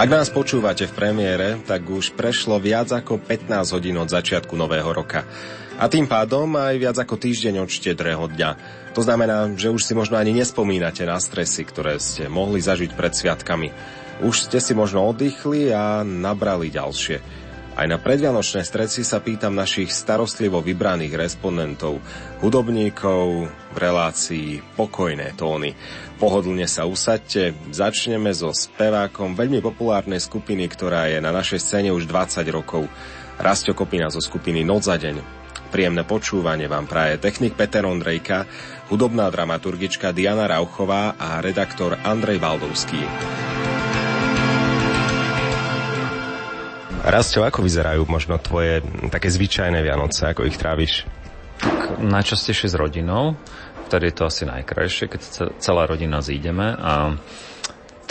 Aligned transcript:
Ak 0.00 0.08
nás 0.08 0.32
počúvate 0.32 0.88
v 0.88 0.96
premiére, 0.96 1.60
tak 1.60 1.84
už 1.84 2.16
prešlo 2.16 2.56
viac 2.56 2.88
ako 2.88 3.20
15 3.20 3.52
hodín 3.76 4.00
od 4.00 4.08
začiatku 4.08 4.56
nového 4.56 4.88
roka. 4.96 5.28
A 5.76 5.92
tým 5.92 6.08
pádom 6.08 6.56
aj 6.56 6.72
viac 6.80 6.96
ako 6.96 7.20
týždeň 7.20 7.60
od 7.60 7.68
štedrého 7.68 8.24
dňa. 8.24 8.50
To 8.96 9.04
znamená, 9.04 9.52
že 9.60 9.68
už 9.68 9.84
si 9.84 9.92
možno 9.92 10.16
ani 10.16 10.32
nespomínate 10.32 11.04
na 11.04 11.20
stresy, 11.20 11.68
ktoré 11.68 12.00
ste 12.00 12.32
mohli 12.32 12.64
zažiť 12.64 12.96
pred 12.96 13.12
sviatkami. 13.12 13.76
Už 14.24 14.48
ste 14.48 14.56
si 14.64 14.72
možno 14.72 15.04
oddychli 15.04 15.68
a 15.68 16.00
nabrali 16.00 16.72
ďalšie. 16.72 17.20
Aj 17.80 17.88
na 17.88 17.96
predvianočné 17.96 18.60
stresy 18.60 19.00
sa 19.08 19.24
pýtam 19.24 19.56
našich 19.56 19.88
starostlivo 19.88 20.60
vybraných 20.60 21.16
respondentov, 21.16 21.96
hudobníkov 22.44 23.48
v 23.48 23.76
relácii 23.80 24.60
Pokojné 24.76 25.32
tóny. 25.32 25.72
Pohodlne 26.20 26.68
sa 26.68 26.84
usadte, 26.84 27.56
začneme 27.72 28.36
so 28.36 28.52
spevákom 28.52 29.32
veľmi 29.32 29.64
populárnej 29.64 30.20
skupiny, 30.20 30.68
ktorá 30.68 31.08
je 31.08 31.24
na 31.24 31.32
našej 31.32 31.56
scéne 31.56 31.88
už 31.96 32.04
20 32.04 32.44
rokov. 32.52 32.84
Rastio 33.40 33.72
Kopina 33.72 34.12
zo 34.12 34.20
skupiny 34.20 34.60
Noc 34.60 34.84
za 34.84 35.00
deň. 35.00 35.40
Príjemné 35.72 36.04
počúvanie 36.04 36.68
vám 36.68 36.84
praje 36.84 37.16
technik 37.16 37.56
Peter 37.56 37.88
Ondrejka, 37.88 38.44
hudobná 38.92 39.32
dramaturgička 39.32 40.12
Diana 40.12 40.44
Rauchová 40.44 41.16
a 41.16 41.40
redaktor 41.40 41.96
Andrej 42.04 42.44
Valdovský. 42.44 43.00
Rastio, 47.00 47.46
ako 47.46 47.64
vyzerajú 47.64 48.04
možno 48.04 48.36
tvoje 48.36 48.84
také 49.08 49.32
zvyčajné 49.32 49.80
Vianoce, 49.80 50.30
ako 50.30 50.44
ich 50.44 50.60
tráviš? 50.60 51.08
Tak 51.60 52.00
najčastejšie 52.00 52.72
s 52.72 52.76
rodinou 52.76 53.36
vtedy 53.90 54.14
je 54.14 54.16
to 54.22 54.30
asi 54.30 54.46
najkrajšie, 54.46 55.10
keď 55.10 55.20
celá 55.58 55.82
rodina 55.90 56.22
zídeme 56.22 56.78
a 56.78 57.18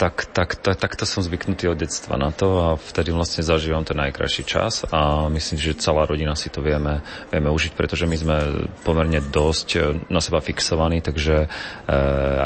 tak, 0.00 0.32
tak, 0.32 0.56
tak, 0.56 0.80
takto 0.80 1.04
som 1.04 1.20
zvyknutý 1.20 1.68
od 1.68 1.76
detstva 1.76 2.16
na 2.16 2.32
to 2.32 2.48
a 2.56 2.68
vtedy 2.80 3.12
vlastne 3.12 3.44
zažívam 3.44 3.84
ten 3.84 4.00
najkrajší 4.00 4.48
čas 4.48 4.88
a 4.88 5.28
myslím, 5.28 5.60
že 5.60 5.76
celá 5.76 6.08
rodina 6.08 6.32
si 6.32 6.48
to 6.48 6.64
vieme, 6.64 7.04
vieme 7.28 7.52
užiť, 7.52 7.76
pretože 7.76 8.08
my 8.08 8.16
sme 8.16 8.36
pomerne 8.80 9.20
dosť 9.20 9.68
na 10.08 10.24
seba 10.24 10.40
fixovaní, 10.40 11.04
takže 11.04 11.44
e, 11.44 11.48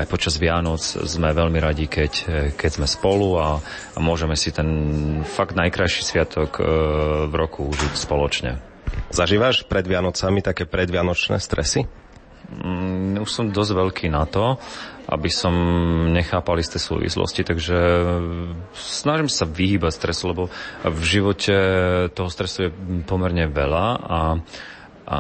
aj 0.03 0.11
počas 0.11 0.35
Vianoc 0.43 0.83
sme 0.83 1.31
veľmi 1.31 1.63
radi, 1.63 1.87
keď, 1.87 2.13
keď 2.59 2.71
sme 2.83 2.91
spolu 2.91 3.39
a, 3.39 3.63
a 3.95 3.99
môžeme 4.03 4.35
si 4.35 4.51
ten 4.51 4.67
fakt 5.23 5.55
najkrajší 5.55 6.03
sviatok 6.03 6.59
e, 6.59 6.63
v 7.31 7.35
roku 7.39 7.71
užiť 7.71 7.95
spoločne. 7.95 8.59
Zažívaš 9.15 9.63
pred 9.71 9.87
Vianocami 9.87 10.43
také 10.43 10.67
predvianočné 10.67 11.39
stresy? 11.39 11.87
Mm, 12.45 13.25
už 13.25 13.31
som 13.31 13.49
dosť 13.49 13.73
veľký 13.73 14.07
na 14.13 14.29
to, 14.29 14.61
aby 15.09 15.29
som 15.29 15.53
nechápal 16.13 16.61
isté 16.61 16.81
súvislosti, 16.81 17.45
takže 17.45 17.77
snažím 18.73 19.29
sa 19.29 19.45
vyhýbať 19.45 19.93
stresu, 19.93 20.33
lebo 20.33 20.43
v 20.85 21.01
živote 21.05 21.57
toho 22.13 22.31
stresu 22.33 22.69
je 22.69 22.71
pomerne 23.05 23.49
veľa 23.49 23.87
a 24.01 24.19
a 25.05 25.19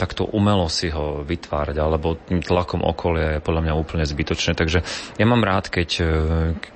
takto 0.00 0.24
umelo 0.24 0.72
si 0.72 0.88
ho 0.88 1.20
vytvárať 1.20 1.76
alebo 1.76 2.16
tým 2.16 2.40
tlakom 2.40 2.80
okolia 2.80 3.36
je 3.36 3.44
podľa 3.44 3.60
mňa 3.68 3.74
úplne 3.76 4.08
zbytočné. 4.08 4.56
Takže 4.56 4.80
ja 5.20 5.26
mám 5.28 5.44
rád, 5.44 5.68
keď, 5.68 6.00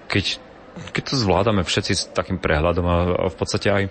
keď 0.04 0.24
keď 0.92 1.02
to 1.04 1.14
zvládame 1.20 1.62
všetci 1.64 1.92
s 1.92 2.02
takým 2.12 2.40
prehľadom 2.40 2.86
a, 2.88 2.96
v 3.28 3.36
podstate 3.36 3.68
aj, 3.68 3.84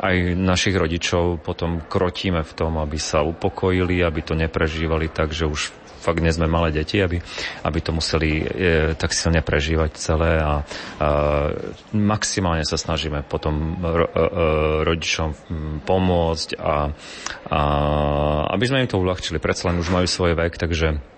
aj 0.00 0.16
našich 0.36 0.76
rodičov 0.76 1.40
potom 1.40 1.80
krotíme 1.84 2.44
v 2.44 2.52
tom, 2.52 2.76
aby 2.80 3.00
sa 3.00 3.24
upokojili, 3.24 4.04
aby 4.04 4.20
to 4.20 4.36
neprežívali 4.36 5.08
tak, 5.08 5.32
že 5.32 5.48
už 5.48 5.72
fakt 6.06 6.22
nie 6.22 6.30
sme 6.30 6.46
malé 6.46 6.70
deti, 6.70 7.02
aby, 7.02 7.18
aby 7.66 7.78
to 7.82 7.90
museli 7.90 8.38
e, 8.38 8.44
tak 8.94 9.10
silne 9.10 9.42
prežívať 9.42 9.98
celé 9.98 10.38
a, 10.38 10.62
a 11.02 11.08
maximálne 11.90 12.62
sa 12.62 12.78
snažíme 12.78 13.26
potom 13.26 13.82
ro, 13.82 14.06
e, 14.06 14.14
e 14.14 14.46
rodičom 14.86 15.28
pomôcť 15.82 16.48
a, 16.62 16.94
a 17.50 17.60
aby 18.54 18.64
sme 18.70 18.86
im 18.86 18.90
to 18.90 19.02
uľahčili. 19.02 19.42
Predsa 19.42 19.74
len 19.74 19.82
už 19.82 19.90
majú 19.90 20.06
svoj 20.06 20.38
vek, 20.38 20.54
takže 20.54 21.15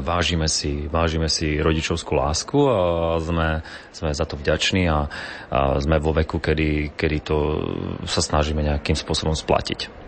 vážime 0.00 0.48
si, 0.48 0.88
vážime 0.88 1.28
si 1.28 1.60
rodičovskú 1.60 2.16
lásku 2.16 2.58
a 2.64 2.78
sme, 3.20 3.48
sme 3.92 4.10
za 4.16 4.24
to 4.24 4.40
vďační 4.40 4.88
a, 4.88 5.04
a 5.52 5.78
sme 5.80 6.00
vo 6.00 6.16
veku, 6.16 6.40
kedy, 6.40 6.96
kedy 6.96 7.18
to 7.20 7.36
sa 8.08 8.24
snažíme 8.24 8.64
nejakým 8.64 8.96
spôsobom 8.96 9.36
splatiť. 9.36 10.04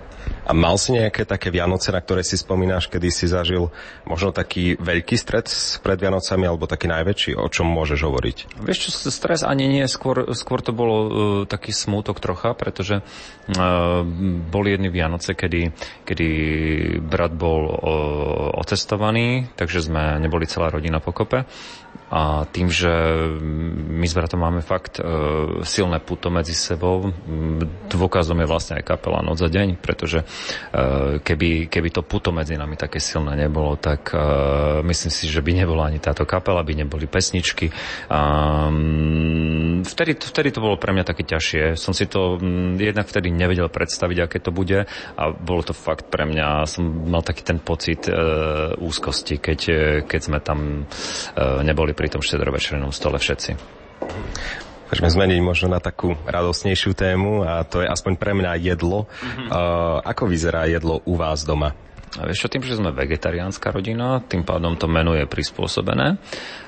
A 0.46 0.54
mal 0.54 0.78
si 0.78 0.94
nejaké 0.94 1.26
také 1.26 1.50
Vianoce, 1.50 1.90
na 1.90 1.98
ktoré 1.98 2.22
si 2.22 2.38
spomínaš, 2.38 2.86
kedy 2.86 3.10
si 3.10 3.26
zažil 3.26 3.74
možno 4.06 4.30
taký 4.30 4.78
veľký 4.78 5.18
stret 5.18 5.50
pred 5.82 5.98
Vianocami, 5.98 6.46
alebo 6.46 6.70
taký 6.70 6.86
najväčší? 6.86 7.34
O 7.34 7.50
čom 7.50 7.66
môžeš 7.66 8.06
hovoriť? 8.06 8.62
Vieš 8.62 8.78
čo, 8.86 8.90
stres 9.10 9.42
ani 9.42 9.66
nie, 9.66 9.84
skôr, 9.90 10.30
skôr 10.38 10.62
to 10.62 10.70
bolo 10.70 10.96
uh, 10.96 11.10
taký 11.50 11.74
smútok 11.74 12.22
trocha, 12.22 12.54
pretože 12.54 13.02
uh, 13.02 14.06
boli 14.46 14.78
jedny 14.78 14.86
Vianoce, 14.94 15.34
kedy, 15.34 15.74
kedy 16.06 16.28
brat 17.02 17.34
bol 17.34 17.66
uh, 17.66 17.76
ocestovaný, 18.62 19.50
takže 19.58 19.82
sme 19.82 20.22
neboli 20.22 20.46
celá 20.46 20.70
rodina 20.70 21.02
pokope. 21.02 21.42
A 22.06 22.46
tým, 22.46 22.70
že 22.70 22.86
my 23.90 24.06
s 24.06 24.14
bratom 24.14 24.38
máme 24.38 24.62
fakt 24.62 25.02
e, 25.02 25.04
silné 25.66 25.98
puto 25.98 26.30
medzi 26.30 26.54
sebou, 26.54 27.10
dôkazom 27.90 28.38
je 28.38 28.46
vlastne 28.46 28.78
aj 28.78 28.86
kapela 28.86 29.26
Noc 29.26 29.42
za 29.42 29.50
deň, 29.50 29.74
pretože 29.82 30.22
keby, 31.22 31.68
keby 31.72 31.88
to 31.92 32.02
puto 32.04 32.30
medzi 32.30 32.54
nami 32.54 32.76
také 32.76 33.00
silné 33.00 33.36
nebolo, 33.36 33.76
tak 33.76 34.12
e, 34.12 34.18
myslím 34.84 35.12
si, 35.12 35.24
že 35.28 35.40
by 35.40 35.52
nebola 35.56 35.88
ani 35.88 36.02
táto 36.02 36.28
kapela, 36.28 36.66
by 36.66 36.84
neboli 36.84 37.08
pesničky. 37.08 37.70
A, 38.10 38.20
vtedy, 39.84 40.12
vtedy 40.18 40.48
to 40.52 40.60
bolo 40.62 40.76
pre 40.76 40.92
mňa 40.92 41.04
také 41.06 41.24
ťažšie. 41.24 41.78
Som 41.78 41.96
si 41.96 42.06
to 42.06 42.40
jednak 42.76 43.08
vtedy 43.08 43.32
nevedel 43.32 43.68
predstaviť, 43.72 44.18
aké 44.26 44.38
to 44.42 44.50
bude 44.52 44.84
a 44.88 45.22
bolo 45.32 45.62
to 45.64 45.72
fakt 45.72 46.08
pre 46.12 46.28
mňa, 46.28 46.68
som 46.68 46.84
mal 47.08 47.24
taký 47.24 47.42
ten 47.46 47.58
pocit 47.62 48.06
e, 48.06 48.12
úzkosti, 48.76 49.38
keď, 49.40 49.60
keď 50.04 50.20
sme 50.20 50.38
tam 50.42 50.88
neboli 51.36 51.92
pri 51.92 52.12
tom 52.12 52.22
štedrovečernom 52.22 52.92
stole 52.92 53.18
všetci. 53.18 53.50
Môžeme 54.86 55.10
zmeniť 55.10 55.40
možno 55.42 55.66
na 55.74 55.82
takú 55.82 56.14
radosnejšiu 56.26 56.94
tému 56.94 57.42
a 57.42 57.66
to 57.66 57.82
je 57.82 57.90
aspoň 57.90 58.12
pre 58.14 58.32
mňa 58.38 58.52
jedlo. 58.62 59.10
Mm-hmm. 59.10 59.48
Uh, 59.50 59.98
ako 60.06 60.30
vyzerá 60.30 60.70
jedlo 60.70 61.02
u 61.02 61.18
vás 61.18 61.42
doma? 61.42 61.74
A 62.16 62.24
vieš 62.24 62.46
čo, 62.46 62.48
tým, 62.48 62.64
že 62.64 62.80
sme 62.80 62.96
vegetariánska 62.96 63.68
rodina, 63.68 64.24
tým 64.24 64.40
pádom 64.40 64.72
to 64.78 64.88
menu 64.88 65.12
je 65.20 65.28
prispôsobené, 65.28 66.16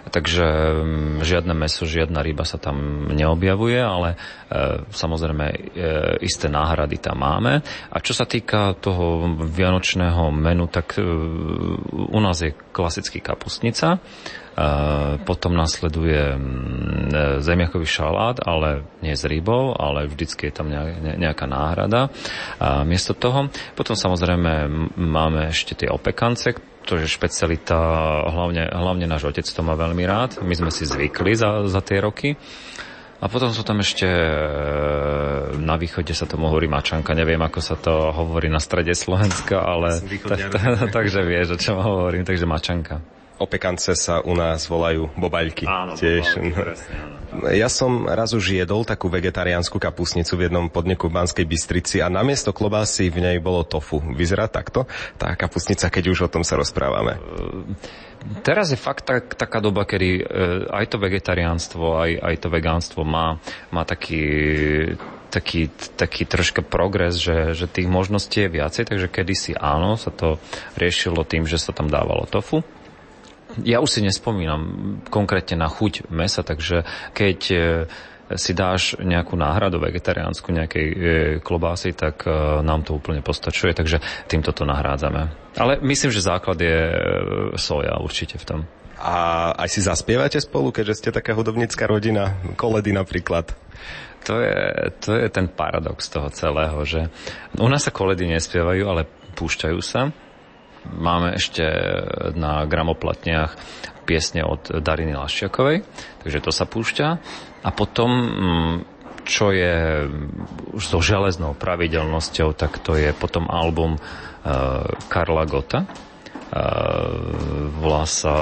takže 0.08 0.44
mm, 0.44 1.24
žiadne 1.24 1.54
meso, 1.54 1.86
žiadna 1.86 2.20
ryba 2.24 2.42
sa 2.42 2.58
tam 2.58 3.08
neobjavuje, 3.12 3.78
ale 3.78 4.14
e, 4.14 4.84
samozrejme 4.90 5.46
e, 5.48 5.56
isté 6.24 6.50
náhrady 6.50 6.98
tam 6.98 7.22
máme. 7.22 7.64
A 7.92 7.96
čo 8.00 8.12
sa 8.16 8.24
týka 8.24 8.74
toho 8.76 9.28
vianočného 9.38 10.32
menu, 10.34 10.66
tak 10.66 10.98
e, 10.98 11.04
u 11.92 12.18
nás 12.18 12.40
je 12.42 12.56
klasický 12.72 13.22
kapustnica, 13.22 14.00
potom 15.22 15.54
nasleduje 15.54 16.34
mm, 16.34 17.38
zemiakový 17.46 17.86
šalát, 17.86 18.42
ale 18.42 18.82
nie 19.06 19.14
s 19.14 19.22
rybou, 19.22 19.70
ale 19.78 20.10
vždycky 20.10 20.50
je 20.50 20.54
tam 20.58 20.66
nejaká 20.98 21.46
náhrada. 21.46 22.10
A 22.58 22.82
miesto 22.82 23.14
toho 23.14 23.54
potom 23.78 23.94
samozrejme 23.94 24.66
máme 24.98 25.54
ešte 25.54 25.78
tie 25.78 25.88
opekance, 25.94 26.58
to 26.88 26.96
je 26.96 27.04
špecialita, 27.04 27.76
hlavne, 28.32 28.64
hlavne 28.72 29.04
náš 29.04 29.28
otec 29.28 29.44
to 29.44 29.60
má 29.60 29.76
veľmi 29.76 30.08
rád. 30.08 30.40
My 30.40 30.56
sme 30.56 30.72
si 30.72 30.88
zvykli 30.88 31.36
za, 31.36 31.68
za 31.68 31.84
tie 31.84 32.00
roky. 32.00 32.32
A 33.18 33.26
potom 33.26 33.50
sú 33.50 33.66
tam 33.66 33.82
ešte, 33.82 34.06
e, 34.06 35.58
na 35.58 35.74
východe 35.74 36.14
sa 36.14 36.24
tomu 36.24 36.48
hovorí 36.48 36.70
mačanka, 36.70 37.18
neviem 37.18 37.42
ako 37.42 37.58
sa 37.58 37.74
to 37.74 38.14
hovorí 38.14 38.46
na 38.46 38.62
strede 38.62 38.94
Slovenska, 38.94 39.58
ale 39.58 39.98
takže 40.96 41.26
vieš, 41.26 41.58
o 41.58 41.60
čom 41.60 41.82
hovorím, 41.82 42.22
takže 42.22 42.46
mačanka 42.46 43.17
opekance 43.38 43.94
sa 43.94 44.20
u 44.22 44.34
nás 44.34 44.66
volajú 44.66 45.10
bobaľky. 45.14 45.64
Áno, 45.64 45.94
tiež. 45.94 46.38
Bobaľky, 46.38 46.54
presne, 46.54 46.94
áno. 46.98 47.18
Ja 47.52 47.68
som 47.68 48.08
raz 48.08 48.32
už 48.32 48.56
jedol 48.56 48.88
takú 48.88 49.12
vegetariánsku 49.12 49.76
kapusnicu 49.76 50.32
v 50.40 50.48
jednom 50.48 50.72
podniku 50.72 51.12
v 51.12 51.20
Banskej 51.20 51.44
Bystrici 51.44 52.00
a 52.00 52.08
namiesto 52.08 52.56
klobásy 52.56 53.12
v 53.12 53.20
nej 53.20 53.36
bolo 53.36 53.68
tofu. 53.68 54.00
Vyzerá 54.00 54.48
takto 54.48 54.88
tá 55.20 55.36
kapusnica, 55.36 55.92
keď 55.92 56.04
už 56.08 56.18
o 56.24 56.32
tom 56.32 56.40
sa 56.40 56.56
rozprávame? 56.56 57.20
Teraz 58.40 58.72
je 58.72 58.80
fakt 58.80 59.04
tak, 59.04 59.36
taká 59.36 59.60
doba, 59.60 59.84
kedy 59.84 60.10
e, 60.18 60.22
aj 60.72 60.84
to 60.88 60.96
vegetariánstvo, 60.96 62.00
aj, 62.00 62.10
aj 62.16 62.34
to 62.40 62.48
vegánstvo 62.48 63.00
má, 63.04 63.36
má 63.70 63.84
taký, 63.84 64.24
taký, 65.28 65.68
taký 66.00 66.24
troška 66.24 66.64
progres, 66.64 67.20
že, 67.20 67.52
že 67.52 67.68
tých 67.68 67.86
možností 67.86 68.48
je 68.48 68.56
viacej, 68.56 68.88
takže 68.88 69.12
kedysi 69.12 69.52
áno, 69.52 70.00
sa 70.00 70.08
to 70.10 70.40
riešilo 70.80 71.28
tým, 71.28 71.44
že 71.44 71.60
sa 71.60 71.76
tam 71.76 71.92
dávalo 71.92 72.24
tofu 72.24 72.64
ja 73.64 73.78
už 73.82 73.90
si 73.98 74.00
nespomínam 74.04 74.62
konkrétne 75.08 75.58
na 75.58 75.68
chuť 75.70 76.10
mesa, 76.12 76.44
takže 76.44 76.84
keď 77.14 77.38
e, 77.50 77.58
si 78.36 78.52
dáš 78.52 78.98
nejakú 79.00 79.34
náhradu 79.34 79.80
vegetariánsku 79.80 80.52
nejakej 80.52 80.86
e, 80.86 80.96
klobásy, 81.40 81.96
tak 81.96 82.28
e, 82.28 82.30
nám 82.60 82.84
to 82.84 82.98
úplne 82.98 83.24
postačuje, 83.24 83.72
takže 83.72 84.02
týmto 84.28 84.52
to 84.52 84.68
nahrádzame. 84.68 85.54
Ale 85.56 85.80
myslím, 85.80 86.10
že 86.12 86.28
základ 86.28 86.58
je 86.60 86.78
soja 87.56 87.96
určite 87.98 88.36
v 88.38 88.44
tom. 88.44 88.60
A 88.98 89.54
aj 89.54 89.68
si 89.70 89.80
zaspievate 89.86 90.42
spolu, 90.42 90.74
keďže 90.74 90.98
ste 90.98 91.14
taká 91.14 91.30
hudobnícka 91.30 91.86
rodina, 91.86 92.34
koledy 92.58 92.90
napríklad? 92.90 93.54
To 94.26 94.42
je, 94.42 94.58
to 94.98 95.14
je 95.14 95.30
ten 95.30 95.46
paradox 95.46 96.10
toho 96.10 96.26
celého, 96.34 96.82
že 96.82 97.06
u 97.54 97.70
nás 97.70 97.86
sa 97.86 97.94
koledy 97.94 98.26
nespievajú, 98.26 98.82
ale 98.90 99.06
púšťajú 99.38 99.78
sa. 99.78 100.10
Máme 100.88 101.36
ešte 101.36 101.64
na 102.32 102.64
gramoplatniach 102.64 103.54
piesne 104.08 104.40
od 104.44 104.80
Dariny 104.80 105.12
Laščiakovej, 105.12 105.84
takže 106.24 106.40
to 106.40 106.50
sa 106.52 106.64
púšťa. 106.64 107.08
A 107.64 107.70
potom, 107.74 108.10
mm, 108.10 108.76
čo 109.28 109.52
je 109.52 110.08
už 110.72 110.84
so 110.88 111.04
železnou 111.04 111.52
pravidelnosťou, 111.52 112.56
tak 112.56 112.80
to 112.80 112.96
je 112.96 113.12
potom 113.12 113.44
album 113.52 114.00
uh, 114.00 114.88
Karla 115.12 115.44
Gota, 115.44 115.84
volá 117.76 118.08
sa 118.08 118.32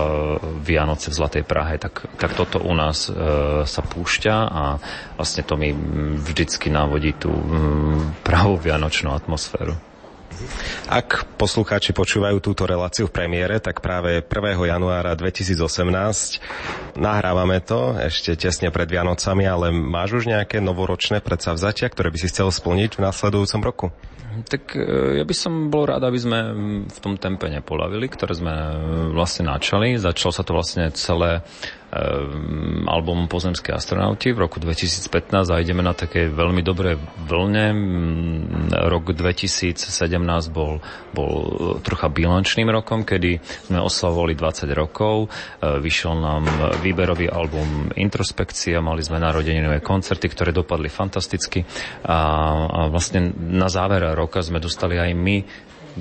Vianoce 0.62 1.10
v 1.10 1.19
Zlatej 1.19 1.44
Prahe, 1.44 1.75
tak, 1.82 2.06
tak 2.14 2.38
toto 2.38 2.62
u 2.62 2.70
nás 2.70 3.10
e, 3.10 3.12
sa 3.66 3.82
púšťa 3.82 4.34
a 4.46 4.62
vlastne 5.19 5.43
to 5.43 5.58
mi 5.58 5.75
vždycky 6.22 6.70
návodí 6.70 7.19
tú 7.19 7.34
pravú 8.22 8.62
vianočnú 8.62 9.10
atmosféru. 9.10 9.75
Ak 10.87 11.27
poslucháči 11.37 11.93
počúvajú 11.93 12.38
túto 12.38 12.65
reláciu 12.69 13.11
v 13.11 13.17
premiére, 13.17 13.59
tak 13.59 13.83
práve 13.83 14.23
1. 14.23 14.29
januára 14.69 15.12
2018 15.19 16.97
nahrávame 16.97 17.61
to 17.61 17.97
ešte 17.99 18.38
tesne 18.38 18.71
pred 18.71 18.88
Vianocami, 18.88 19.44
ale 19.44 19.75
máš 19.75 20.23
už 20.23 20.25
nejaké 20.31 20.62
novoročné 20.62 21.21
predsavzatia, 21.21 21.91
ktoré 21.91 22.09
by 22.12 22.19
si 22.21 22.31
chcel 22.31 22.49
splniť 22.49 22.97
v 22.97 23.05
následujúcom 23.05 23.61
roku? 23.65 23.87
Tak 24.44 24.77
e, 24.77 25.17
ja 25.17 25.25
by 25.25 25.35
som 25.35 25.73
bol 25.73 25.88
rád, 25.88 26.05
aby 26.05 26.19
sme 26.21 26.39
v 26.85 26.99
tom 27.00 27.17
tempe 27.17 27.49
nepolavili, 27.49 28.05
ktoré 28.05 28.37
sme 28.37 28.53
e, 28.53 28.75
vlastne 29.17 29.49
načali. 29.49 29.97
Začalo 29.97 30.32
sa 30.35 30.44
to 30.44 30.53
vlastne 30.53 30.93
celé 30.93 31.41
Ehm, 31.87 32.83
album 32.91 33.31
Pozemské 33.31 33.71
astronauti 33.71 34.35
v 34.35 34.43
roku 34.43 34.59
2015 34.59 35.55
a 35.55 35.62
ideme 35.62 35.87
na 35.87 35.94
také 35.94 36.27
veľmi 36.27 36.59
dobré 36.67 36.99
vlne. 37.31 37.67
Mm, 37.71 38.75
rok 38.91 39.15
2017 39.15 39.87
bol, 40.50 40.83
bol 41.15 41.35
trocha 41.87 42.11
bilančným 42.11 42.67
rokom, 42.75 43.06
kedy 43.06 43.38
sme 43.71 43.79
oslavovali 43.79 44.35
20 44.35 44.67
rokov. 44.75 45.31
Ehm, 45.62 45.79
vyšiel 45.79 46.19
nám 46.19 46.44
výberový 46.83 47.31
album 47.31 47.94
Introspekcia, 47.94 48.82
mali 48.82 49.06
sme 49.06 49.23
narodeninové 49.23 49.79
koncerty, 49.79 50.27
ktoré 50.27 50.50
dopadli 50.50 50.91
fantasticky 50.91 51.62
a, 52.03 52.19
a 52.67 52.81
vlastne 52.91 53.31
na 53.39 53.71
záver 53.71 54.03
roka 54.19 54.43
sme 54.43 54.59
dostali 54.59 54.99
aj 54.99 55.15
my 55.15 55.37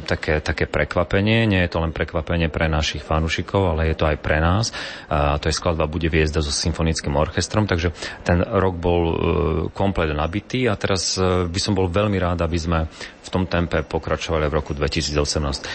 také, 0.04 0.44
také 0.44 0.68
prekvapenie. 0.68 1.48
Nie 1.48 1.64
je 1.64 1.72
to 1.72 1.80
len 1.80 1.96
prekvapenie 1.96 2.52
pre 2.52 2.68
našich 2.68 3.00
fanúšikov, 3.00 3.72
ale 3.72 3.88
je 3.88 3.96
to 3.96 4.10
aj 4.10 4.18
pre 4.20 4.44
nás. 4.44 4.76
A 5.08 5.40
to 5.40 5.48
je 5.48 5.56
skladba 5.56 5.88
Bude 5.88 6.12
viezda 6.12 6.44
so 6.44 6.52
symfonickým 6.52 7.16
orchestrom, 7.16 7.64
takže 7.64 7.96
ten 8.28 8.44
rok 8.44 8.76
bol 8.76 9.02
e, 9.06 9.16
komplet 9.72 10.12
nabitý 10.12 10.68
a 10.68 10.76
teraz 10.76 11.16
e, 11.16 11.48
by 11.48 11.60
som 11.62 11.72
bol 11.78 11.88
veľmi 11.88 12.20
rád, 12.20 12.44
aby 12.44 12.58
sme 12.60 12.80
v 13.26 13.30
tom 13.34 13.50
tempe 13.50 13.82
pokračovali 13.82 14.46
v 14.52 14.54
roku 14.54 14.78
2018. 14.78 15.16
E, 15.16 15.66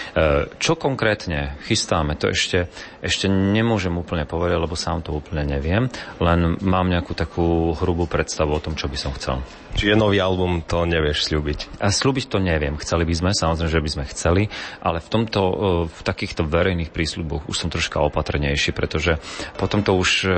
čo 0.61 0.77
konkrétne 0.77 1.59
chystáme, 1.65 2.15
to 2.15 2.31
ešte, 2.31 2.71
ešte 3.03 3.27
nemôžem 3.27 3.91
úplne 3.97 4.29
povedať, 4.29 4.59
lebo 4.61 4.79
sám 4.79 5.03
to 5.03 5.17
úplne 5.17 5.43
neviem, 5.49 5.91
len 6.23 6.61
mám 6.63 6.87
nejakú 6.87 7.17
takú 7.17 7.73
hrubú 7.75 8.07
predstavu 8.07 8.55
o 8.55 8.63
tom, 8.63 8.77
čo 8.77 8.87
by 8.87 8.99
som 8.99 9.13
chcel. 9.17 9.43
Čiže 9.71 9.95
nový 9.95 10.19
album 10.19 10.67
to 10.67 10.83
nevieš 10.83 11.31
slúbiť? 11.31 11.79
A 11.79 11.95
slúbiť 11.95 12.27
to 12.27 12.43
neviem. 12.43 12.75
Chceli 12.83 13.07
by 13.07 13.15
sme, 13.15 13.31
samozrejme, 13.31 13.71
že 13.71 13.85
by 13.85 13.91
sme 13.91 14.05
chceli, 14.13 14.53
ale 14.83 14.99
v 15.01 15.09
tomto, 15.09 15.43
e, 15.43 15.55
v 15.89 16.01
takýchto 16.03 16.47
verejných 16.47 16.91
prísľuboch 16.91 17.47
už 17.47 17.57
som 17.57 17.69
troška 17.73 18.03
opatrnejší, 18.03 18.75
pretože 18.75 19.19
potom 19.57 19.81
to 19.81 19.97
už 19.97 20.11
e, 20.25 20.31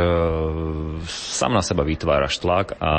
sám 1.09 1.53
na 1.57 1.63
seba 1.65 1.83
vytváraš 1.83 2.39
tlak 2.39 2.77
a 2.79 2.91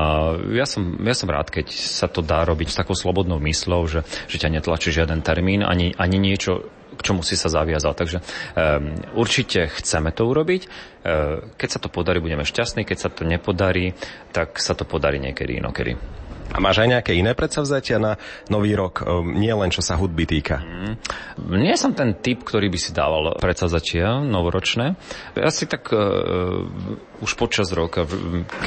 ja 0.51 0.65
som, 0.65 0.97
ja 1.01 1.15
som 1.15 1.29
rád, 1.29 1.53
keď 1.53 1.71
sa 1.73 2.09
to 2.09 2.25
dá 2.25 2.43
robiť 2.43 2.73
s 2.73 2.79
takou 2.79 2.97
slobodnou 2.97 3.37
myslou, 3.43 3.85
že, 3.85 4.01
že 4.27 4.41
ťa 4.41 4.53
netlačí 4.53 4.89
žiaden 4.91 5.21
termín, 5.21 5.65
ani, 5.65 5.93
ani 5.95 6.17
niečo, 6.19 6.67
k 6.93 7.01
čomu 7.01 7.25
si 7.25 7.33
sa 7.33 7.49
zaviazal. 7.49 7.97
Takže 7.97 8.21
um, 8.21 8.93
určite 9.17 9.69
chceme 9.81 10.13
to 10.13 10.29
urobiť. 10.29 10.61
Uh, 10.63 11.41
keď 11.57 11.69
sa 11.69 11.79
to 11.81 11.89
podarí, 11.89 12.21
budeme 12.21 12.45
šťastní. 12.45 12.85
Keď 12.85 12.97
sa 12.97 13.09
to 13.09 13.25
nepodarí, 13.25 13.97
tak 14.29 14.61
sa 14.61 14.77
to 14.77 14.85
podarí 14.85 15.17
niekedy 15.17 15.57
inokedy. 15.57 15.97
A 16.51 16.57
máš 16.59 16.83
aj 16.83 16.99
nejaké 16.99 17.11
iné 17.15 17.31
predsavzatia 17.31 17.97
na 17.97 18.19
nový 18.51 18.75
rok, 18.75 19.01
ehm, 19.01 19.39
nie 19.39 19.53
len 19.55 19.71
čo 19.71 19.79
sa 19.79 19.95
hudby 19.95 20.27
týka? 20.27 20.59
Mm. 20.59 20.95
Nie 21.63 21.79
som 21.79 21.95
ten 21.95 22.19
typ, 22.19 22.43
ktorý 22.43 22.67
by 22.67 22.79
si 22.79 22.91
dával 22.91 23.39
predsavzatia 23.39 24.19
novoročné. 24.21 24.99
Ja 25.39 25.49
si 25.49 25.65
tak 25.65 25.89
uh, 25.89 26.67
už 27.23 27.39
počas 27.39 27.71
roka, 27.71 28.03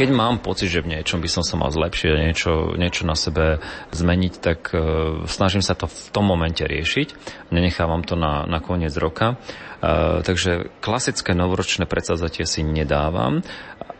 keď 0.00 0.08
mám 0.08 0.40
pocit, 0.40 0.72
že 0.72 0.80
v 0.80 0.96
niečom 0.96 1.20
by 1.20 1.28
som 1.28 1.44
sa 1.44 1.60
mal 1.60 1.68
zlepšiť, 1.68 2.08
niečo, 2.16 2.72
niečo 2.80 3.04
na 3.04 3.12
sebe 3.12 3.60
zmeniť, 3.92 4.34
tak 4.40 4.72
uh, 4.72 4.80
snažím 5.28 5.60
sa 5.60 5.76
to 5.76 5.84
v 5.84 6.08
tom 6.08 6.24
momente 6.24 6.64
riešiť. 6.64 7.08
Nenechávam 7.52 8.00
to 8.02 8.16
na, 8.16 8.48
na 8.48 8.64
koniec 8.64 8.96
roka. 8.96 9.36
Uh, 9.76 10.24
takže 10.24 10.72
klasické 10.80 11.36
novoročné 11.36 11.84
predsavzatie 11.84 12.48
si 12.48 12.64
nedávam, 12.64 13.44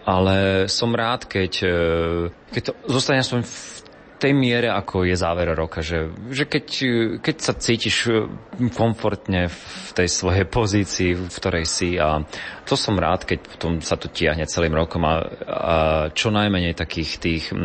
ale 0.06 0.70
som 0.70 0.94
rád, 0.94 1.26
keď, 1.26 1.66
keď 2.54 2.62
to 2.62 2.72
zostane 2.86 3.26
aspoň 3.26 3.42
v 3.42 3.75
tej 4.16 4.32
miere, 4.32 4.72
ako 4.72 5.04
je 5.04 5.16
záver 5.16 5.52
roka, 5.52 5.84
že, 5.84 6.08
že 6.32 6.48
keď, 6.48 6.66
keď 7.20 7.36
sa 7.36 7.52
cítiš 7.52 7.96
eh, 8.08 8.24
komfortne 8.72 9.52
v 9.52 9.90
tej 9.92 10.08
svojej 10.08 10.48
pozícii, 10.48 11.12
v 11.12 11.28
ktorej 11.28 11.68
si 11.68 12.00
a 12.00 12.24
to 12.66 12.74
som 12.74 12.96
rád, 12.98 13.28
keď 13.28 13.38
potom 13.46 13.78
sa 13.78 13.94
to 13.94 14.08
tiahne 14.10 14.42
celým 14.48 14.74
rokom 14.74 15.06
a, 15.06 15.22
a 15.46 15.74
čo 16.10 16.34
najmenej 16.34 16.74
takých 16.74 17.10
tých 17.22 17.44
e, 17.54 17.56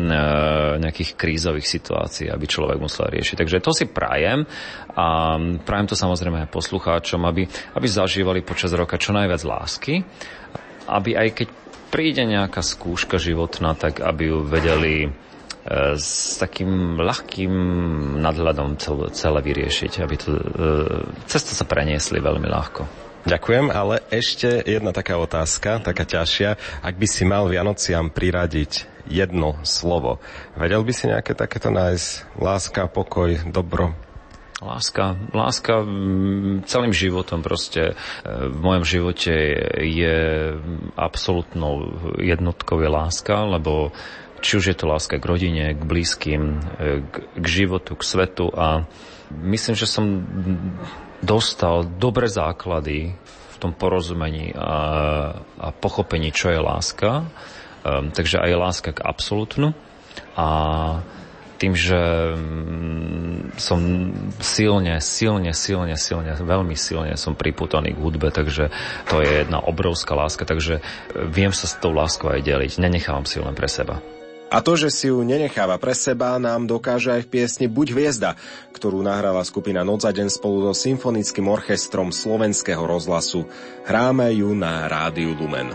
nejakých 0.78 1.18
krízových 1.18 1.66
situácií, 1.66 2.30
aby 2.30 2.46
človek 2.46 2.78
musel 2.78 3.10
riešiť. 3.10 3.34
Takže 3.34 3.58
to 3.58 3.74
si 3.74 3.90
prajem 3.90 4.46
a 4.94 5.36
prajem 5.66 5.90
to 5.90 5.98
samozrejme 5.98 6.46
aj 6.46 6.54
poslucháčom, 6.54 7.26
aby, 7.26 7.50
aby 7.50 7.86
zažívali 7.90 8.46
počas 8.46 8.70
roka 8.78 8.94
čo 8.94 9.10
najviac 9.10 9.42
lásky, 9.42 10.06
aby 10.86 11.10
aj 11.18 11.28
keď 11.34 11.48
príde 11.90 12.22
nejaká 12.24 12.62
skúška 12.62 13.18
životná, 13.18 13.74
tak 13.74 14.00
aby 14.00 14.30
ju 14.30 14.38
vedeli 14.46 15.10
s 15.94 16.42
takým 16.42 16.98
ľahkým 16.98 17.52
nadhľadom 18.18 18.82
celé, 18.82 19.38
vyriešiť, 19.42 19.92
aby 20.02 20.14
to, 20.18 20.30
e, 20.34 20.42
cesta 21.30 21.54
sa 21.54 21.62
preniesli 21.62 22.18
veľmi 22.18 22.50
ľahko. 22.50 22.82
Ďakujem, 23.22 23.70
ale 23.70 24.02
ešte 24.10 24.66
jedna 24.66 24.90
taká 24.90 25.14
otázka, 25.14 25.78
taká 25.78 26.02
ťažšia. 26.02 26.58
Ak 26.82 26.98
by 26.98 27.06
si 27.06 27.22
mal 27.22 27.46
Vianociam 27.46 28.10
priradiť 28.10 28.90
jedno 29.06 29.62
slovo, 29.62 30.18
vedel 30.58 30.82
by 30.82 30.90
si 30.90 31.06
nejaké 31.06 31.38
takéto 31.38 31.70
nájsť? 31.70 32.34
Láska, 32.42 32.90
pokoj, 32.90 33.46
dobro? 33.46 33.94
Láska, 34.62 35.18
láska 35.34 35.82
celým 36.70 36.94
životom 36.94 37.42
proste 37.42 37.82
e, 37.82 37.94
v 38.50 38.58
mojom 38.62 38.84
živote 38.86 39.34
je 39.82 40.18
absolútnou 40.94 41.98
jednotkou 42.22 42.78
je 42.78 42.90
láska, 42.90 43.42
lebo 43.42 43.90
či 44.42 44.58
už 44.58 44.74
je 44.74 44.76
to 44.76 44.90
láska 44.90 45.22
k 45.22 45.24
rodine, 45.24 45.72
k 45.72 45.82
blízkym, 45.86 46.42
e, 46.76 47.00
k, 47.06 47.14
k 47.38 47.46
životu, 47.46 47.94
k 47.94 48.02
svetu 48.02 48.50
a 48.50 48.84
myslím, 49.30 49.78
že 49.78 49.86
som 49.86 50.26
dostal 51.22 51.86
dobré 51.86 52.26
základy 52.26 53.14
v 53.54 53.56
tom 53.62 53.70
porozumení 53.70 54.50
a, 54.58 54.74
a 55.62 55.68
pochopení, 55.70 56.34
čo 56.34 56.50
je 56.50 56.58
láska. 56.58 57.30
Um, 57.82 58.14
takže 58.14 58.38
aj 58.38 58.62
láska 58.62 58.90
k 58.94 59.02
absolútnu 59.02 59.74
a 60.38 60.46
tým, 61.58 61.78
že 61.78 61.98
mm, 62.34 63.58
som 63.58 63.78
silne, 64.42 64.98
silne, 64.98 65.54
silne, 65.54 65.94
silne, 65.94 66.34
veľmi 66.34 66.74
silne 66.74 67.14
som 67.14 67.38
priputaný 67.38 67.94
k 67.94 68.02
hudbe, 68.02 68.34
takže 68.34 68.70
to 69.06 69.22
je 69.22 69.46
jedna 69.46 69.62
obrovská 69.62 70.14
láska, 70.18 70.42
takže 70.42 70.82
viem 71.14 71.54
sa 71.54 71.70
s 71.70 71.78
tou 71.78 71.94
láskou 71.94 72.34
aj 72.34 72.42
deliť. 72.42 72.82
Nenechávam 72.82 73.26
si 73.26 73.38
ju 73.38 73.46
len 73.46 73.54
pre 73.54 73.70
seba. 73.70 74.02
A 74.52 74.60
to, 74.60 74.76
že 74.76 74.92
si 74.92 75.08
ju 75.08 75.24
nenecháva 75.24 75.80
pre 75.80 75.96
seba, 75.96 76.36
nám 76.36 76.68
dokáže 76.68 77.08
aj 77.08 77.24
v 77.24 77.30
piesni 77.32 77.66
Buď 77.72 77.96
hviezda, 77.96 78.36
ktorú 78.76 79.00
nahrala 79.00 79.40
skupina 79.48 79.80
Noc 79.80 80.04
za 80.04 80.12
deň 80.12 80.28
spolu 80.28 80.68
so 80.68 80.76
symfonickým 80.76 81.48
orchestrom 81.48 82.12
slovenského 82.12 82.84
rozhlasu. 82.84 83.48
Hráme 83.88 84.28
ju 84.36 84.52
na 84.52 84.92
rádiu 84.92 85.32
Lumen. 85.32 85.72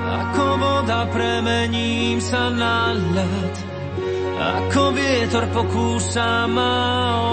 Ako 0.00 0.46
voda 0.62 1.10
premením 1.10 2.22
sa 2.22 2.54
na 2.54 2.94
ľad, 2.94 3.54
ako 4.40 4.82
vietor 4.94 5.44
pokúsa 5.50 6.46
ma 6.46 6.72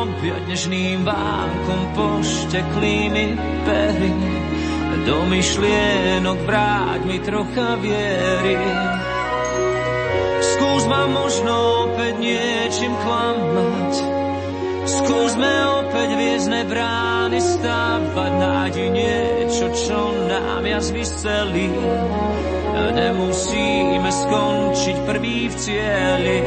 objať 0.01 0.41
nežným 0.49 1.05
vánkom 1.05 1.81
pošteklými 1.93 3.25
pery. 3.69 4.13
Do 5.05 5.29
myšlienok 5.29 6.39
vráť 6.43 7.01
mi 7.05 7.17
trocha 7.21 7.77
viery 7.79 8.59
ma 10.87 11.03
možno 11.11 11.53
opäť 11.91 12.13
niečím 12.17 12.93
klamať. 13.03 13.93
Skúsme 14.87 15.51
opäť 15.83 16.09
viezne 16.15 16.63
brány 16.63 17.39
stávať, 17.43 18.31
nájdi 18.39 18.85
niečo, 18.87 19.67
čo 19.75 19.99
nám 20.31 20.63
jazvy 20.63 21.03
celý. 21.03 21.69
Nemusíme 22.77 24.09
skončiť 24.09 24.97
prvý 25.03 25.51
v 25.51 25.55
cieli. 25.59 26.39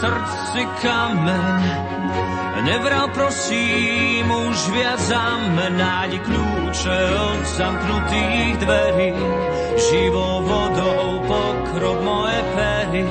Srdci 0.00 0.62
kameň. 0.84 1.62
Nevral 2.66 3.08
prosím 3.14 4.26
už 4.26 4.58
viac 4.74 5.00
za 5.00 5.38
mňa, 5.38 5.94
kľúče 6.20 6.98
od 7.14 7.42
zamknutých 7.56 8.54
dverí. 8.58 9.12
Živou 9.76 10.34
vodou 10.44 11.22
pokrop 11.28 11.98
moje 12.02 12.40
pery. 12.56 13.06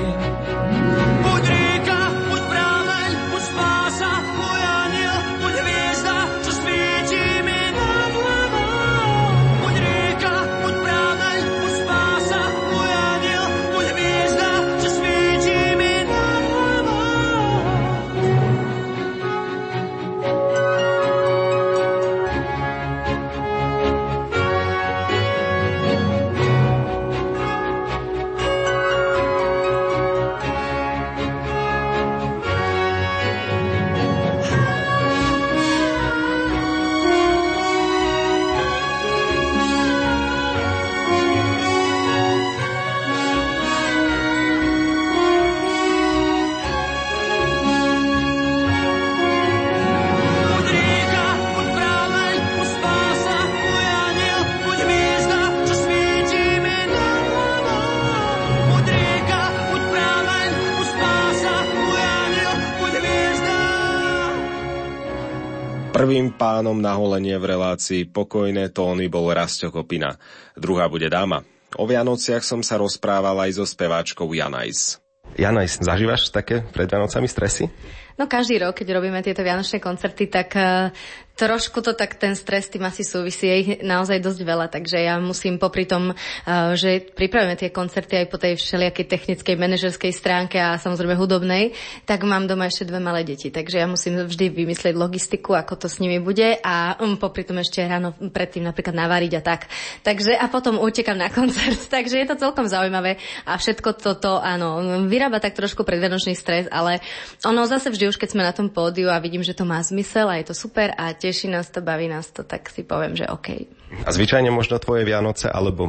Prvým 66.06 66.38
pánom 66.38 66.78
na 66.78 66.94
holenie 66.94 67.34
v 67.34 67.58
relácii 67.58 68.06
Pokojné 68.14 68.70
tóny 68.70 69.10
bol 69.10 69.26
Rasto 69.34 69.74
Kopina. 69.74 70.14
Druhá 70.54 70.86
bude 70.86 71.10
dáma. 71.10 71.42
O 71.82 71.90
Vianociach 71.90 72.46
som 72.46 72.62
sa 72.62 72.78
rozprával 72.78 73.34
aj 73.42 73.58
so 73.58 73.66
speváčkou 73.66 74.30
Janajs. 74.30 75.02
Janajs, 75.34 75.82
zažívaš 75.82 76.30
také 76.30 76.62
pred 76.62 76.86
Vianocami 76.86 77.26
stresy? 77.26 77.74
No 78.16 78.32
každý 78.32 78.64
rok, 78.64 78.80
keď 78.80 78.96
robíme 78.96 79.20
tieto 79.20 79.44
vianočné 79.44 79.84
koncerty, 79.84 80.32
tak 80.32 80.56
uh, 80.56 80.88
trošku 81.36 81.84
to 81.84 81.92
tak 81.92 82.16
ten 82.16 82.32
stres 82.32 82.72
tým 82.72 82.88
asi 82.88 83.04
súvisí, 83.04 83.44
je 83.52 83.56
ich 83.60 83.70
naozaj 83.84 84.24
dosť 84.24 84.40
veľa, 84.40 84.68
takže 84.72 85.04
ja 85.04 85.20
musím 85.20 85.60
popri 85.60 85.84
tom, 85.84 86.16
uh, 86.16 86.72
že 86.80 87.04
pripravíme 87.12 87.60
tie 87.60 87.76
koncerty 87.76 88.24
aj 88.24 88.28
po 88.32 88.40
tej 88.40 88.56
všelijakej 88.56 89.06
technickej, 89.12 89.56
manažerskej 89.60 90.16
stránke 90.16 90.56
a 90.56 90.80
samozrejme 90.80 91.20
hudobnej, 91.20 91.76
tak 92.08 92.24
mám 92.24 92.48
doma 92.48 92.72
ešte 92.72 92.88
dve 92.88 93.04
malé 93.04 93.28
deti, 93.28 93.52
takže 93.52 93.84
ja 93.84 93.88
musím 93.88 94.24
vždy 94.24 94.48
vymyslieť 94.48 94.96
logistiku, 94.96 95.52
ako 95.52 95.76
to 95.76 95.88
s 95.92 96.00
nimi 96.00 96.24
bude 96.24 96.56
a 96.64 96.96
um, 97.04 97.20
popri 97.20 97.44
tom 97.44 97.60
ešte 97.60 97.84
ráno 97.84 98.16
predtým 98.16 98.64
napríklad 98.64 98.96
navariť 98.96 99.34
a 99.36 99.42
tak. 99.44 99.68
Takže 100.08 100.40
a 100.40 100.48
potom 100.48 100.80
utekam 100.80 101.20
na 101.20 101.28
koncert, 101.28 101.84
takže 101.96 102.16
je 102.24 102.28
to 102.32 102.40
celkom 102.40 102.72
zaujímavé 102.72 103.20
a 103.44 103.60
všetko 103.60 104.00
toto, 104.00 104.40
áno, 104.40 105.04
vyrába 105.12 105.44
tak 105.44 105.52
trošku 105.60 105.84
predvianočný 105.84 106.32
stres, 106.32 106.72
ale 106.72 107.04
ono 107.44 107.68
zase 107.68 107.92
vždy 107.92 108.05
už 108.10 108.18
keď 108.18 108.30
sme 108.34 108.44
na 108.46 108.54
tom 108.54 108.72
pódiu 108.72 109.10
a 109.10 109.22
vidím, 109.22 109.42
že 109.42 109.58
to 109.58 109.68
má 109.68 109.82
zmysel 109.82 110.30
a 110.30 110.40
je 110.40 110.52
to 110.52 110.56
super 110.56 110.94
a 110.96 111.14
teší 111.14 111.50
nás 111.52 111.70
to, 111.70 111.84
baví 111.84 112.10
nás 112.10 112.30
to, 112.32 112.46
tak 112.46 112.70
si 112.72 112.86
poviem, 112.86 113.14
že 113.18 113.28
OK. 113.30 113.68
A 114.04 114.10
zvyčajne 114.12 114.52
možno 114.52 114.76
tvoje 114.82 115.08
Vianoce 115.08 115.48
alebo 115.48 115.88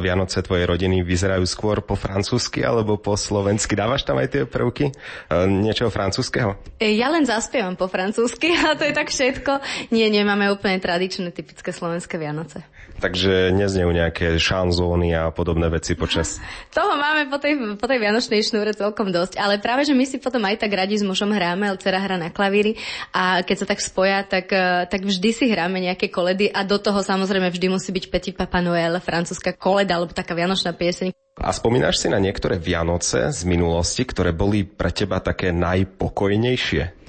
Vianoce 0.00 0.40
tvojej 0.40 0.64
rodiny 0.64 1.04
vyzerajú 1.04 1.44
skôr 1.44 1.84
po 1.84 1.98
francúzsky 1.98 2.64
alebo 2.64 2.96
po 2.96 3.18
slovensky. 3.18 3.76
Dávaš 3.76 4.08
tam 4.08 4.16
aj 4.16 4.28
tie 4.30 4.42
prvky 4.48 4.88
e, 4.88 4.92
niečoho 5.50 5.92
francúzského? 5.92 6.56
E, 6.80 6.96
ja 6.96 7.12
len 7.12 7.28
zaspievam 7.28 7.76
po 7.76 7.90
francúzsky 7.90 8.56
a 8.66 8.72
to 8.78 8.88
je 8.88 8.94
tak 8.96 9.12
všetko. 9.12 9.60
Nie, 9.92 10.08
nemáme 10.08 10.48
úplne 10.48 10.80
tradičné, 10.80 11.34
typické 11.34 11.74
slovenské 11.74 12.16
Vianoce. 12.16 12.64
Takže 13.02 13.50
neznejú 13.50 13.90
nejaké 13.90 14.38
šanzóny 14.38 15.10
a 15.10 15.34
podobné 15.34 15.66
veci 15.66 15.98
počas... 15.98 16.38
Toho 16.76 16.94
máme 16.94 17.26
po 17.26 17.42
tej, 17.42 17.74
po 17.74 17.90
tej 17.90 17.98
vianočnej 17.98 18.46
šnúre 18.46 18.78
celkom 18.78 19.10
dosť, 19.10 19.42
ale 19.42 19.58
práve, 19.58 19.82
že 19.82 19.90
my 19.90 20.06
si 20.06 20.22
potom 20.22 20.46
aj 20.46 20.62
tak 20.62 20.70
radi 20.70 20.94
s 20.94 21.02
mužom 21.02 21.34
hráme, 21.34 21.66
ale 21.66 21.82
dcera 21.82 21.98
hrá 21.98 22.14
na 22.14 22.30
klavíri 22.30 22.78
a 23.10 23.42
keď 23.42 23.56
sa 23.58 23.66
tak 23.66 23.82
spoja, 23.82 24.22
tak, 24.22 24.54
e, 24.54 24.86
tak 24.86 25.02
vždy 25.02 25.30
si 25.34 25.50
hráme 25.50 25.82
nejaké 25.82 26.14
koledy 26.14 26.46
a 26.46 26.62
do 26.62 26.78
toho 26.78 27.02
samozrejme 27.02 27.50
vždy 27.50 27.66
musí 27.74 27.90
byť 27.90 28.04
Petit 28.06 28.36
Papa 28.38 28.62
Noel, 28.62 29.02
francúzska 29.02 29.50
koleda 29.58 29.98
alebo 29.98 30.14
taká 30.14 30.38
vianočná 30.38 30.70
pieseň. 30.70 31.10
A 31.42 31.50
spomínaš 31.50 31.98
si 31.98 32.06
na 32.06 32.22
niektoré 32.22 32.60
Vianoce 32.60 33.34
z 33.34 33.42
minulosti, 33.48 34.06
ktoré 34.06 34.30
boli 34.30 34.62
pre 34.62 34.94
teba 34.94 35.18
také 35.18 35.50
najpokojnejšie? 35.50 37.01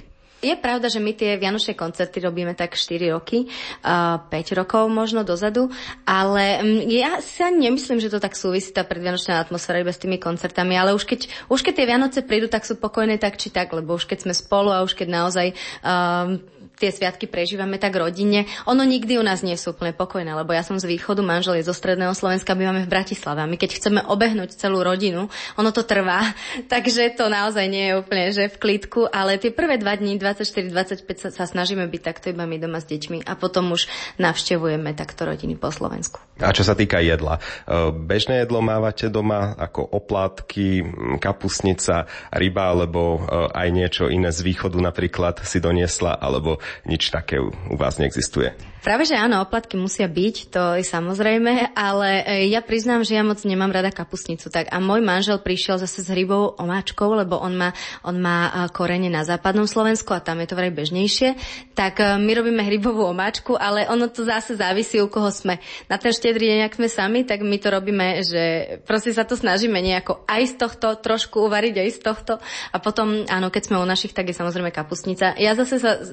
Je 0.44 0.54
pravda, 0.60 0.92
že 0.92 1.00
my 1.00 1.16
tie 1.16 1.40
vianočné 1.40 1.72
koncerty 1.72 2.20
robíme 2.20 2.52
tak 2.52 2.76
4 2.76 3.16
roky, 3.16 3.48
uh, 3.48 4.20
5 4.28 4.60
rokov 4.60 4.92
možno 4.92 5.24
dozadu, 5.24 5.72
ale 6.04 6.60
mm, 6.60 6.80
ja 6.92 7.12
sa 7.24 7.48
nemyslím, 7.48 7.96
že 7.96 8.12
to 8.12 8.20
tak 8.20 8.36
súvisí 8.36 8.76
tá 8.76 8.84
predvianočná 8.84 9.40
atmosféra 9.40 9.80
iba 9.80 9.88
s 9.88 10.02
tými 10.04 10.20
koncertami, 10.20 10.76
ale 10.76 10.92
už 10.92 11.08
keď, 11.08 11.48
už 11.48 11.64
keď 11.64 11.72
tie 11.80 11.88
Vianoce 11.88 12.20
prídu, 12.20 12.52
tak 12.52 12.68
sú 12.68 12.76
pokojné 12.76 13.16
tak 13.16 13.40
či 13.40 13.48
tak, 13.48 13.72
lebo 13.72 13.96
už 13.96 14.04
keď 14.04 14.28
sme 14.28 14.34
spolu 14.36 14.68
a 14.68 14.84
už 14.84 14.92
keď 14.92 15.08
naozaj 15.08 15.46
um, 15.80 16.44
tie 16.78 16.90
sviatky 16.90 17.30
prežívame 17.30 17.78
tak 17.78 17.94
rodine. 17.94 18.50
Ono 18.66 18.82
nikdy 18.82 19.18
u 19.18 19.24
nás 19.24 19.46
nie 19.46 19.54
sú 19.54 19.72
úplne 19.74 19.94
pokojné, 19.94 20.34
lebo 20.34 20.50
ja 20.50 20.66
som 20.66 20.78
z 20.78 20.90
východu, 20.90 21.22
manžel 21.22 21.58
je 21.58 21.70
zo 21.70 21.74
stredného 21.74 22.12
Slovenska, 22.12 22.58
bývame 22.58 22.84
v 22.84 22.90
Bratislave. 22.90 23.42
A 23.42 23.48
my 23.48 23.54
keď 23.54 23.78
chceme 23.78 24.00
obehnúť 24.02 24.58
celú 24.58 24.82
rodinu, 24.82 25.30
ono 25.54 25.70
to 25.70 25.86
trvá, 25.86 26.34
takže 26.72 27.14
to 27.14 27.30
naozaj 27.30 27.66
nie 27.70 27.90
je 27.90 27.94
úplne, 27.98 28.24
že 28.34 28.50
v 28.50 28.56
klidku, 28.58 29.06
ale 29.08 29.38
tie 29.38 29.54
prvé 29.54 29.78
dva 29.78 29.94
dní, 29.94 30.18
24-25 30.18 31.06
sa, 31.22 31.28
sa 31.30 31.44
snažíme 31.46 31.86
byť 31.86 32.02
takto 32.02 32.34
iba 32.34 32.44
my 32.44 32.58
doma 32.58 32.82
s 32.82 32.86
deťmi 32.90 33.26
a 33.26 33.32
potom 33.38 33.70
už 33.72 33.86
navštevujeme 34.18 34.92
takto 34.98 35.26
rodiny 35.26 35.54
po 35.54 35.70
Slovensku. 35.70 36.18
A 36.42 36.50
čo 36.50 36.66
sa 36.66 36.74
týka 36.74 36.98
jedla, 36.98 37.38
e, 37.38 37.94
bežné 37.94 38.42
jedlo 38.42 38.58
mávate 38.58 39.06
doma 39.06 39.54
ako 39.54 39.86
oplátky, 39.86 40.82
kapusnica, 41.22 42.10
ryba 42.34 42.74
alebo 42.74 43.22
e, 43.22 43.48
aj 43.54 43.68
niečo 43.70 44.04
iné 44.10 44.34
z 44.34 44.42
východu 44.42 44.74
napríklad 44.82 45.46
si 45.46 45.62
doniesla, 45.62 46.18
alebo 46.18 46.58
nič 46.84 47.10
také 47.10 47.40
u 47.40 47.74
vás 47.74 47.96
neexistuje. 47.96 48.74
Práve, 48.84 49.08
že 49.08 49.16
áno, 49.16 49.40
oplatky 49.40 49.80
musia 49.80 50.04
byť, 50.04 50.36
to 50.52 50.62
je 50.76 50.84
samozrejme, 50.84 51.72
ale 51.72 52.20
e, 52.20 52.52
ja 52.52 52.60
priznám, 52.60 53.00
že 53.00 53.16
ja 53.16 53.24
moc 53.24 53.40
nemám 53.40 53.72
rada 53.72 53.88
kapusnicu. 53.88 54.52
Tak 54.52 54.68
a 54.68 54.76
môj 54.76 55.00
manžel 55.00 55.40
prišiel 55.40 55.80
zase 55.80 56.04
s 56.04 56.12
hrybou 56.12 56.60
omáčkou, 56.60 57.08
lebo 57.16 57.40
on 57.40 57.56
má, 57.56 57.72
on 58.04 58.20
má 58.20 58.52
e, 58.52 58.68
korene 58.76 59.08
na 59.08 59.24
západnom 59.24 59.64
Slovensku 59.64 60.12
a 60.12 60.20
tam 60.20 60.36
je 60.44 60.52
to 60.52 60.58
vraj 60.60 60.68
bežnejšie. 60.68 61.32
Tak 61.72 61.96
e, 61.96 62.20
my 62.20 62.28
robíme 62.36 62.60
hrybovú 62.60 63.08
omáčku, 63.08 63.56
ale 63.56 63.88
ono 63.88 64.12
to 64.12 64.20
zase 64.20 64.60
závisí, 64.60 65.00
u 65.00 65.08
koho 65.08 65.32
sme. 65.32 65.64
Na 65.88 65.96
ten 65.96 66.12
štedrý 66.12 66.52
deň, 66.52 66.68
ak 66.68 66.76
sme 66.76 66.88
sami, 66.92 67.24
tak 67.24 67.40
my 67.40 67.56
to 67.56 67.72
robíme, 67.72 68.20
že 68.20 68.44
proste 68.84 69.16
sa 69.16 69.24
to 69.24 69.32
snažíme 69.32 69.80
nejako 69.80 70.28
aj 70.28 70.44
z 70.44 70.54
tohto 70.60 71.00
trošku 71.00 71.40
uvariť, 71.48 71.74
aj 71.80 71.88
z 71.88 72.00
tohto. 72.04 72.32
A 72.68 72.76
potom, 72.84 73.24
áno, 73.32 73.48
keď 73.48 73.72
sme 73.72 73.80
u 73.80 73.88
našich, 73.88 74.12
tak 74.12 74.28
je 74.28 74.36
samozrejme 74.36 74.68
kapusnica. 74.68 75.32
Ja 75.40 75.56
zase 75.56 75.80
sa 75.80 76.04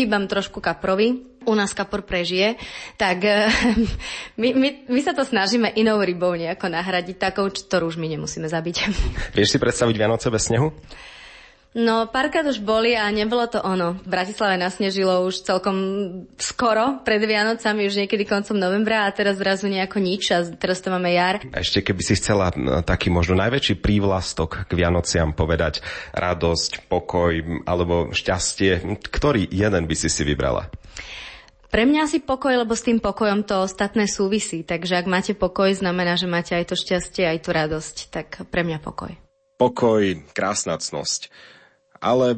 vyhýbam 0.00 0.24
trošku 0.24 0.64
kaprovi, 0.64 1.28
u 1.44 1.52
nás 1.52 1.76
kapor 1.76 2.00
prežije, 2.08 2.56
tak 2.96 3.20
eh, 3.20 3.52
my, 4.40 4.56
my, 4.56 4.68
my 4.88 5.00
sa 5.04 5.12
to 5.12 5.28
snažíme 5.28 5.68
inou 5.76 6.00
rybou 6.00 6.32
nejako 6.32 6.72
nahradiť, 6.72 7.20
takou, 7.20 7.52
ktorú 7.52 7.92
už 7.92 8.00
my 8.00 8.08
nemusíme 8.16 8.48
zabiť. 8.48 8.76
Vieš 9.36 9.52
si 9.52 9.58
predstaviť 9.60 9.92
Vianoce 9.92 10.32
bez 10.32 10.48
snehu? 10.48 10.72
No, 11.70 12.10
párkrát 12.10 12.42
už 12.42 12.58
boli 12.66 12.98
a 12.98 13.06
nebolo 13.14 13.46
to 13.46 13.62
ono. 13.62 13.94
V 14.02 14.10
Bratislave 14.10 14.58
nasnežilo 14.58 15.22
už 15.22 15.46
celkom 15.46 15.76
skoro, 16.34 16.98
pred 17.06 17.22
Vianocami, 17.22 17.86
už 17.86 17.94
niekedy 17.94 18.26
koncom 18.26 18.58
novembra 18.58 19.06
a 19.06 19.14
teraz 19.14 19.38
zrazu 19.38 19.70
nejako 19.70 20.02
nič 20.02 20.34
a 20.34 20.42
teraz 20.50 20.82
to 20.82 20.90
máme 20.90 21.14
jar. 21.14 21.38
Ešte 21.54 21.86
keby 21.86 22.02
si 22.02 22.18
chcela 22.18 22.50
taký 22.82 23.14
možno 23.14 23.38
najväčší 23.38 23.78
prívlastok 23.78 24.66
k 24.66 24.72
Vianociam 24.74 25.30
povedať, 25.30 25.78
radosť, 26.10 26.90
pokoj 26.90 27.62
alebo 27.62 28.10
šťastie, 28.10 28.98
ktorý 29.06 29.46
jeden 29.46 29.86
by 29.86 29.94
si 29.94 30.10
si 30.10 30.26
vybrala? 30.26 30.66
Pre 31.70 31.86
mňa 31.86 32.10
asi 32.10 32.18
pokoj, 32.18 32.50
lebo 32.50 32.74
s 32.74 32.82
tým 32.82 32.98
pokojom 32.98 33.46
to 33.46 33.62
ostatné 33.62 34.10
súvisí. 34.10 34.66
Takže 34.66 34.98
ak 34.98 35.06
máte 35.06 35.38
pokoj, 35.38 35.70
znamená, 35.70 36.18
že 36.18 36.26
máte 36.26 36.58
aj 36.58 36.74
to 36.74 36.74
šťastie, 36.74 37.30
aj 37.30 37.46
tú 37.46 37.54
radosť. 37.54 37.96
Tak 38.10 38.28
pre 38.50 38.66
mňa 38.66 38.82
pokoj. 38.82 39.14
Pokoj, 39.54 40.02
krásnacnosť. 40.34 41.30
Ale 42.00 42.32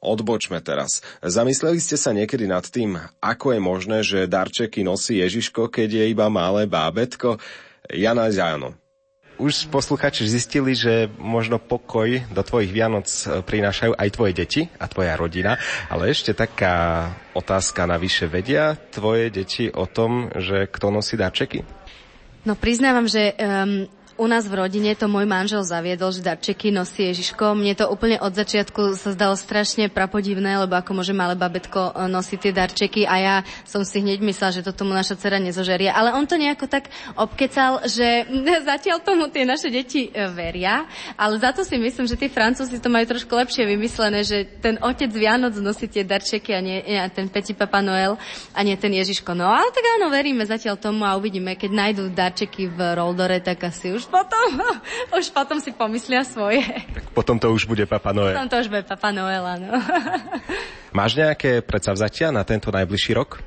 odbočme 0.00 0.64
teraz. 0.64 1.04
Zamysleli 1.20 1.76
ste 1.84 2.00
sa 2.00 2.16
niekedy 2.16 2.48
nad 2.48 2.64
tým, 2.64 2.96
ako 3.20 3.52
je 3.52 3.60
možné, 3.60 3.98
že 4.00 4.24
darčeky 4.24 4.80
nosí 4.80 5.20
Ježiško, 5.20 5.68
keď 5.68 6.00
je 6.00 6.04
iba 6.08 6.32
malé 6.32 6.64
bábetko? 6.64 7.36
Jana 7.92 8.32
Záno. 8.32 8.72
Už 9.36 9.68
posluchači 9.68 10.28
zistili, 10.28 10.72
že 10.76 11.10
možno 11.18 11.58
pokoj 11.58 12.24
do 12.30 12.42
tvojich 12.44 12.70
Vianoc 12.70 13.08
prinášajú 13.42 13.96
aj 13.96 14.08
tvoje 14.12 14.32
deti 14.32 14.62
a 14.76 14.86
tvoja 14.86 15.18
rodina, 15.18 15.58
ale 15.90 16.12
ešte 16.12 16.36
taká 16.36 17.10
otázka 17.34 17.88
navyše. 17.88 18.28
Vedia 18.30 18.76
tvoje 18.92 19.32
deti 19.34 19.66
o 19.72 19.88
tom, 19.88 20.30
že 20.36 20.70
kto 20.70 20.94
nosí 20.94 21.18
darčeky? 21.18 21.64
No 22.46 22.54
priznávam, 22.54 23.08
že 23.08 23.34
um, 23.34 23.88
u 24.22 24.30
nás 24.30 24.46
v 24.46 24.54
rodine 24.54 24.94
to 24.94 25.10
môj 25.10 25.26
manžel 25.26 25.66
zaviedol, 25.66 26.14
že 26.14 26.22
darčeky 26.22 26.70
nosí 26.70 27.10
Ježiško. 27.10 27.58
Mne 27.58 27.74
to 27.74 27.90
úplne 27.90 28.22
od 28.22 28.30
začiatku 28.30 28.94
sa 28.94 29.10
zdalo 29.10 29.34
strašne 29.34 29.90
prapodivné, 29.90 30.62
lebo 30.62 30.78
ako 30.78 31.02
môže 31.02 31.10
malé 31.10 31.34
babetko 31.34 31.90
e, 31.90 32.06
nosiť 32.06 32.38
tie 32.38 32.52
darčeky 32.54 33.02
a 33.02 33.14
ja 33.18 33.36
som 33.66 33.82
si 33.82 33.98
hneď 33.98 34.22
myslela, 34.22 34.54
že 34.54 34.62
to 34.62 34.70
tomu 34.70 34.94
naša 34.94 35.18
dcera 35.18 35.42
nezožerie. 35.42 35.90
Ale 35.90 36.14
on 36.14 36.22
to 36.30 36.38
nejako 36.38 36.70
tak 36.70 36.86
obkecal, 37.18 37.82
že 37.82 38.30
zatiaľ 38.70 39.02
tomu 39.02 39.26
tie 39.26 39.42
naše 39.42 39.74
deti 39.74 40.06
e, 40.06 40.30
veria, 40.30 40.86
ale 41.18 41.42
za 41.42 41.50
to 41.50 41.66
si 41.66 41.74
myslím, 41.74 42.06
že 42.06 42.14
tí 42.14 42.30
Francúzi 42.30 42.78
to 42.78 42.86
majú 42.86 43.10
trošku 43.10 43.34
lepšie 43.34 43.66
vymyslené, 43.66 44.22
že 44.22 44.46
ten 44.62 44.78
otec 44.78 45.10
Vianoc 45.10 45.58
nosí 45.58 45.90
tie 45.90 46.06
darčeky 46.06 46.54
a 46.54 46.62
nie, 46.62 46.78
nie 46.86 47.02
ten 47.10 47.26
Petit 47.26 47.58
Papa 47.58 47.82
Noel 47.82 48.14
a 48.54 48.62
nie 48.62 48.78
ten 48.78 48.94
Ježiško. 48.94 49.34
No 49.34 49.50
ale 49.50 49.74
tak 49.74 49.82
áno, 49.98 50.14
veríme 50.14 50.46
zatiaľ 50.46 50.78
tomu 50.78 51.02
a 51.02 51.18
uvidíme, 51.18 51.58
keď 51.58 51.70
nájdú 51.74 52.04
darčeky 52.14 52.70
v 52.70 52.78
Roldore, 52.94 53.42
tak 53.42 53.66
asi 53.66 53.90
už 53.90 54.11
potom, 54.12 54.48
už 55.18 55.32
potom 55.32 55.56
si 55.64 55.72
pomyslia 55.72 56.20
svoje. 56.28 56.60
Tak 56.92 57.16
potom 57.16 57.40
to 57.40 57.48
už 57.48 57.64
bude 57.64 57.88
Papa 57.88 58.12
Noel. 58.12 58.36
Potom 58.36 58.52
to 58.52 58.56
už 58.60 58.68
bude 58.68 58.84
Papa 58.84 59.08
Noel, 59.08 59.40
áno. 59.40 59.80
Máš 60.98 61.16
nejaké 61.16 61.64
predsavzatia 61.64 62.28
na 62.28 62.44
tento 62.44 62.68
najbližší 62.68 63.16
rok? 63.16 63.40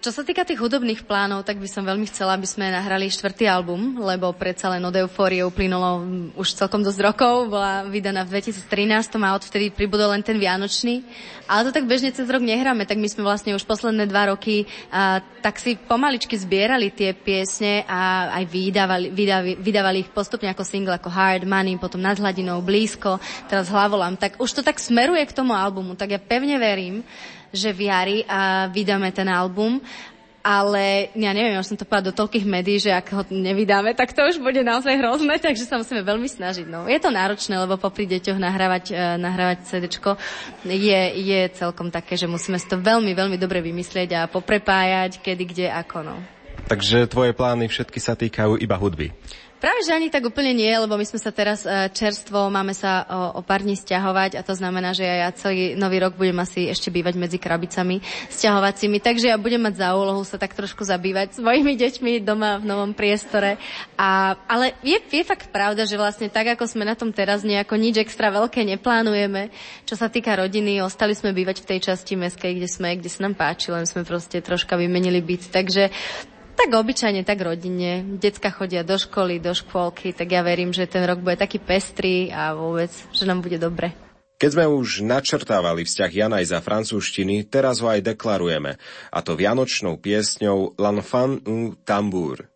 Čo 0.00 0.16
sa 0.16 0.24
týka 0.24 0.48
tých 0.48 0.56
hudobných 0.56 1.04
plánov, 1.04 1.44
tak 1.44 1.60
by 1.60 1.68
som 1.68 1.84
veľmi 1.84 2.08
chcela, 2.08 2.32
aby 2.32 2.48
sme 2.48 2.72
nahrali 2.72 3.12
štvrtý 3.12 3.44
album, 3.44 4.00
lebo 4.00 4.32
predsa 4.32 4.72
len 4.72 4.80
od 4.80 4.96
eufórie 4.96 5.44
uplynulo 5.44 6.00
už 6.40 6.56
celkom 6.56 6.80
dosť 6.80 7.04
rokov, 7.04 7.52
bola 7.52 7.84
vydaná 7.84 8.24
v 8.24 8.40
2013 8.40 8.96
a 9.20 9.36
odvtedy 9.36 9.68
pribudol 9.68 10.16
len 10.16 10.24
ten 10.24 10.40
Vianočný. 10.40 11.04
Ale 11.44 11.68
to 11.68 11.76
tak 11.76 11.84
bežne 11.84 12.16
cez 12.16 12.24
rok 12.32 12.40
nehráme, 12.40 12.88
tak 12.88 12.96
my 12.96 13.12
sme 13.12 13.28
vlastne 13.28 13.52
už 13.52 13.60
posledné 13.68 14.08
dva 14.08 14.32
roky 14.32 14.64
a, 14.88 15.20
tak 15.44 15.60
si 15.60 15.76
pomaličky 15.76 16.32
zbierali 16.32 16.88
tie 16.96 17.12
piesne 17.12 17.84
a 17.84 18.32
aj 18.40 18.44
vydávali, 18.48 19.12
vydávali, 19.12 19.52
vydávali 19.60 19.98
ich 20.08 20.10
postupne 20.16 20.48
ako 20.48 20.64
single, 20.64 20.96
ako 20.96 21.12
Hard 21.12 21.44
Money, 21.44 21.76
potom 21.76 22.00
nad 22.00 22.16
hladinou, 22.16 22.64
blízko, 22.64 23.20
teraz 23.52 23.68
hlavolám. 23.68 24.16
Tak 24.16 24.40
už 24.40 24.48
to 24.48 24.62
tak 24.64 24.80
smeruje 24.80 25.28
k 25.28 25.36
tomu 25.36 25.52
albumu, 25.52 25.92
tak 25.92 26.16
ja 26.16 26.20
pevne 26.22 26.56
verím, 26.56 27.04
že 27.50 27.74
v 27.74 27.90
jari 27.90 28.18
a 28.26 28.70
vydáme 28.70 29.10
ten 29.10 29.26
album 29.26 29.82
ale 30.40 31.12
ja 31.12 31.36
neviem, 31.36 31.60
už 31.60 31.72
som 31.72 31.76
to 31.76 31.84
povedala 31.84 32.12
do 32.12 32.16
toľkých 32.16 32.48
médií, 32.48 32.80
že 32.80 32.96
ak 32.96 33.12
ho 33.12 33.22
nevydáme, 33.28 33.92
tak 33.92 34.16
to 34.16 34.24
už 34.24 34.40
bude 34.40 34.64
naozaj 34.64 34.96
hrozné, 34.96 35.36
takže 35.36 35.68
sa 35.68 35.76
musíme 35.76 36.00
veľmi 36.00 36.24
snažiť. 36.24 36.64
No, 36.64 36.88
je 36.88 36.96
to 36.96 37.12
náročné, 37.12 37.60
lebo 37.60 37.76
popri 37.76 38.08
deťoch 38.08 38.40
nahrávať, 38.40 38.84
uh, 38.92 39.20
nahrávať 39.20 39.68
CD 39.68 39.84
je, 40.64 41.00
je 41.20 41.40
celkom 41.52 41.92
také, 41.92 42.16
že 42.16 42.24
musíme 42.24 42.56
si 42.56 42.64
to 42.64 42.80
veľmi, 42.80 43.12
veľmi 43.12 43.36
dobre 43.36 43.60
vymyslieť 43.60 44.10
a 44.16 44.20
poprepájať, 44.32 45.20
kedy, 45.20 45.44
kde, 45.44 45.66
ako. 45.68 46.08
No. 46.08 46.16
Takže 46.72 47.04
tvoje 47.10 47.36
plány 47.36 47.68
všetky 47.68 48.00
sa 48.00 48.16
týkajú 48.16 48.56
iba 48.56 48.76
hudby. 48.80 49.12
Práve, 49.60 49.84
že 49.84 49.92
ani 49.92 50.08
tak 50.08 50.24
úplne 50.24 50.56
nie, 50.56 50.72
lebo 50.72 50.96
my 50.96 51.04
sme 51.04 51.20
sa 51.20 51.28
teraz 51.28 51.68
e, 51.68 51.92
čerstvo, 51.92 52.48
máme 52.48 52.72
sa 52.72 53.04
o, 53.04 53.20
o 53.38 53.40
pár 53.44 53.60
dní 53.60 53.76
stiahovať 53.76 54.40
a 54.40 54.42
to 54.42 54.56
znamená, 54.56 54.96
že 54.96 55.04
ja 55.04 55.28
celý 55.36 55.76
nový 55.76 56.00
rok 56.00 56.16
budem 56.16 56.40
asi 56.40 56.72
ešte 56.72 56.88
bývať 56.88 57.20
medzi 57.20 57.36
krabicami 57.36 58.00
stiahovacími, 58.32 59.04
takže 59.04 59.28
ja 59.28 59.36
budem 59.36 59.60
mať 59.60 59.84
za 59.84 59.92
úlohu 59.92 60.24
sa 60.24 60.40
tak 60.40 60.56
trošku 60.56 60.80
zabývať 60.88 61.36
svojimi 61.36 61.76
deťmi 61.76 62.24
doma 62.24 62.56
v 62.56 62.72
novom 62.72 62.96
priestore. 62.96 63.60
A, 64.00 64.32
ale 64.48 64.80
je, 64.80 64.96
je 64.96 65.28
fakt 65.28 65.52
pravda, 65.52 65.84
že 65.84 66.00
vlastne 66.00 66.32
tak, 66.32 66.56
ako 66.56 66.64
sme 66.64 66.88
na 66.88 66.96
tom 66.96 67.12
teraz, 67.12 67.44
nejako 67.44 67.76
nič 67.76 68.00
extra 68.00 68.32
veľké 68.32 68.64
neplánujeme. 68.64 69.52
Čo 69.84 70.00
sa 70.00 70.08
týka 70.08 70.40
rodiny, 70.40 70.80
ostali 70.80 71.12
sme 71.12 71.36
bývať 71.36 71.68
v 71.68 71.76
tej 71.76 71.92
časti 71.92 72.16
meskej, 72.16 72.56
kde 72.56 72.68
sme, 72.72 72.96
kde 72.96 73.12
sa 73.12 73.28
nám 73.28 73.36
páči, 73.36 73.68
len 73.68 73.84
sme 73.84 74.08
proste 74.08 74.40
troška 74.40 74.80
vymenili 74.80 75.20
byt. 75.20 75.52
Takže 75.52 75.92
tak 76.60 76.76
obyčajne, 76.76 77.24
tak 77.24 77.40
rodine. 77.40 78.04
Decka 78.20 78.52
chodia 78.52 78.84
do 78.84 79.00
školy, 79.00 79.40
do 79.40 79.56
škôlky, 79.56 80.12
tak 80.12 80.28
ja 80.28 80.44
verím, 80.44 80.76
že 80.76 80.84
ten 80.84 81.08
rok 81.08 81.24
bude 81.24 81.40
taký 81.40 81.56
pestrý 81.56 82.28
a 82.28 82.52
vôbec, 82.52 82.92
že 83.16 83.24
nám 83.24 83.40
bude 83.40 83.56
dobre. 83.56 83.96
Keď 84.40 84.56
sme 84.56 84.66
už 84.68 85.04
načrtávali 85.04 85.84
vzťah 85.84 86.12
Janaj 86.12 86.44
za 86.48 86.64
francúzštiny, 86.64 87.44
teraz 87.48 87.84
ho 87.84 87.92
aj 87.92 88.00
deklarujeme, 88.12 88.76
a 89.12 89.18
to 89.20 89.36
vianočnou 89.36 90.00
piesňou 90.00 90.76
L'enfant 90.80 91.40
un 91.44 91.76
tambour. 91.84 92.48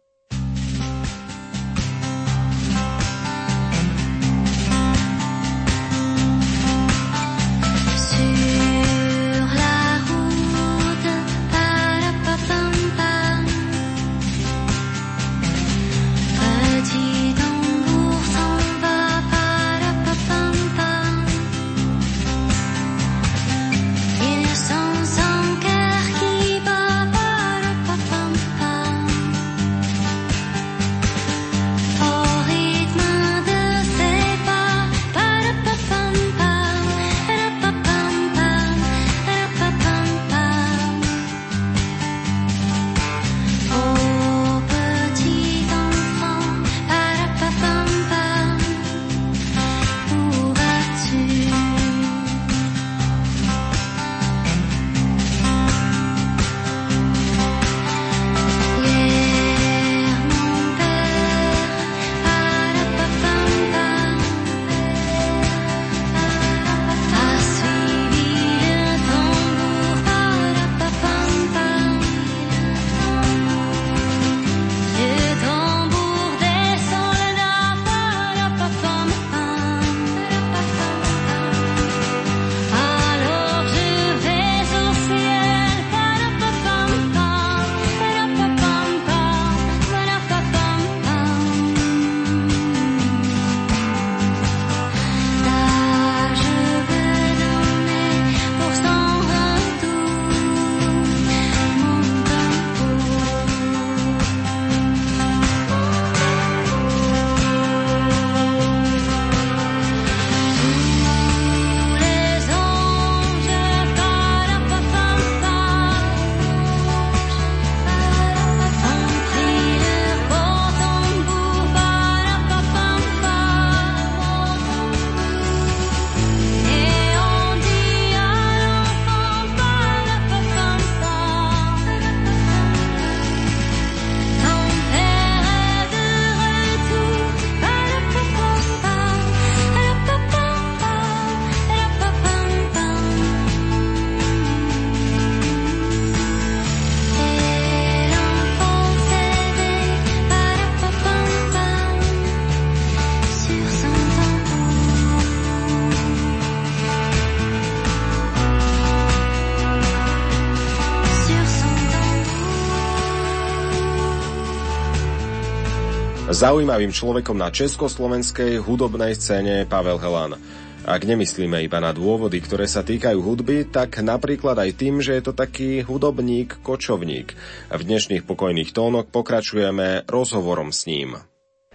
Zaujímavým 166.34 166.90
človekom 166.90 167.38
na 167.38 167.46
československej 167.54 168.58
hudobnej 168.58 169.14
scéne 169.14 169.70
Pavel 169.70 170.02
Helan. 170.02 170.34
Ak 170.82 171.06
nemyslíme 171.06 171.62
iba 171.62 171.78
na 171.78 171.94
dôvody, 171.94 172.42
ktoré 172.42 172.66
sa 172.66 172.82
týkajú 172.82 173.22
hudby, 173.22 173.70
tak 173.70 174.02
napríklad 174.02 174.58
aj 174.58 174.70
tým, 174.74 174.98
že 174.98 175.14
je 175.14 175.30
to 175.30 175.32
taký 175.32 175.86
hudobník, 175.86 176.58
kočovník. 176.66 177.38
V 177.70 177.82
dnešných 177.86 178.26
pokojných 178.26 178.74
tónoch 178.74 179.06
pokračujeme 179.14 180.10
rozhovorom 180.10 180.74
s 180.74 180.90
ním. 180.90 181.22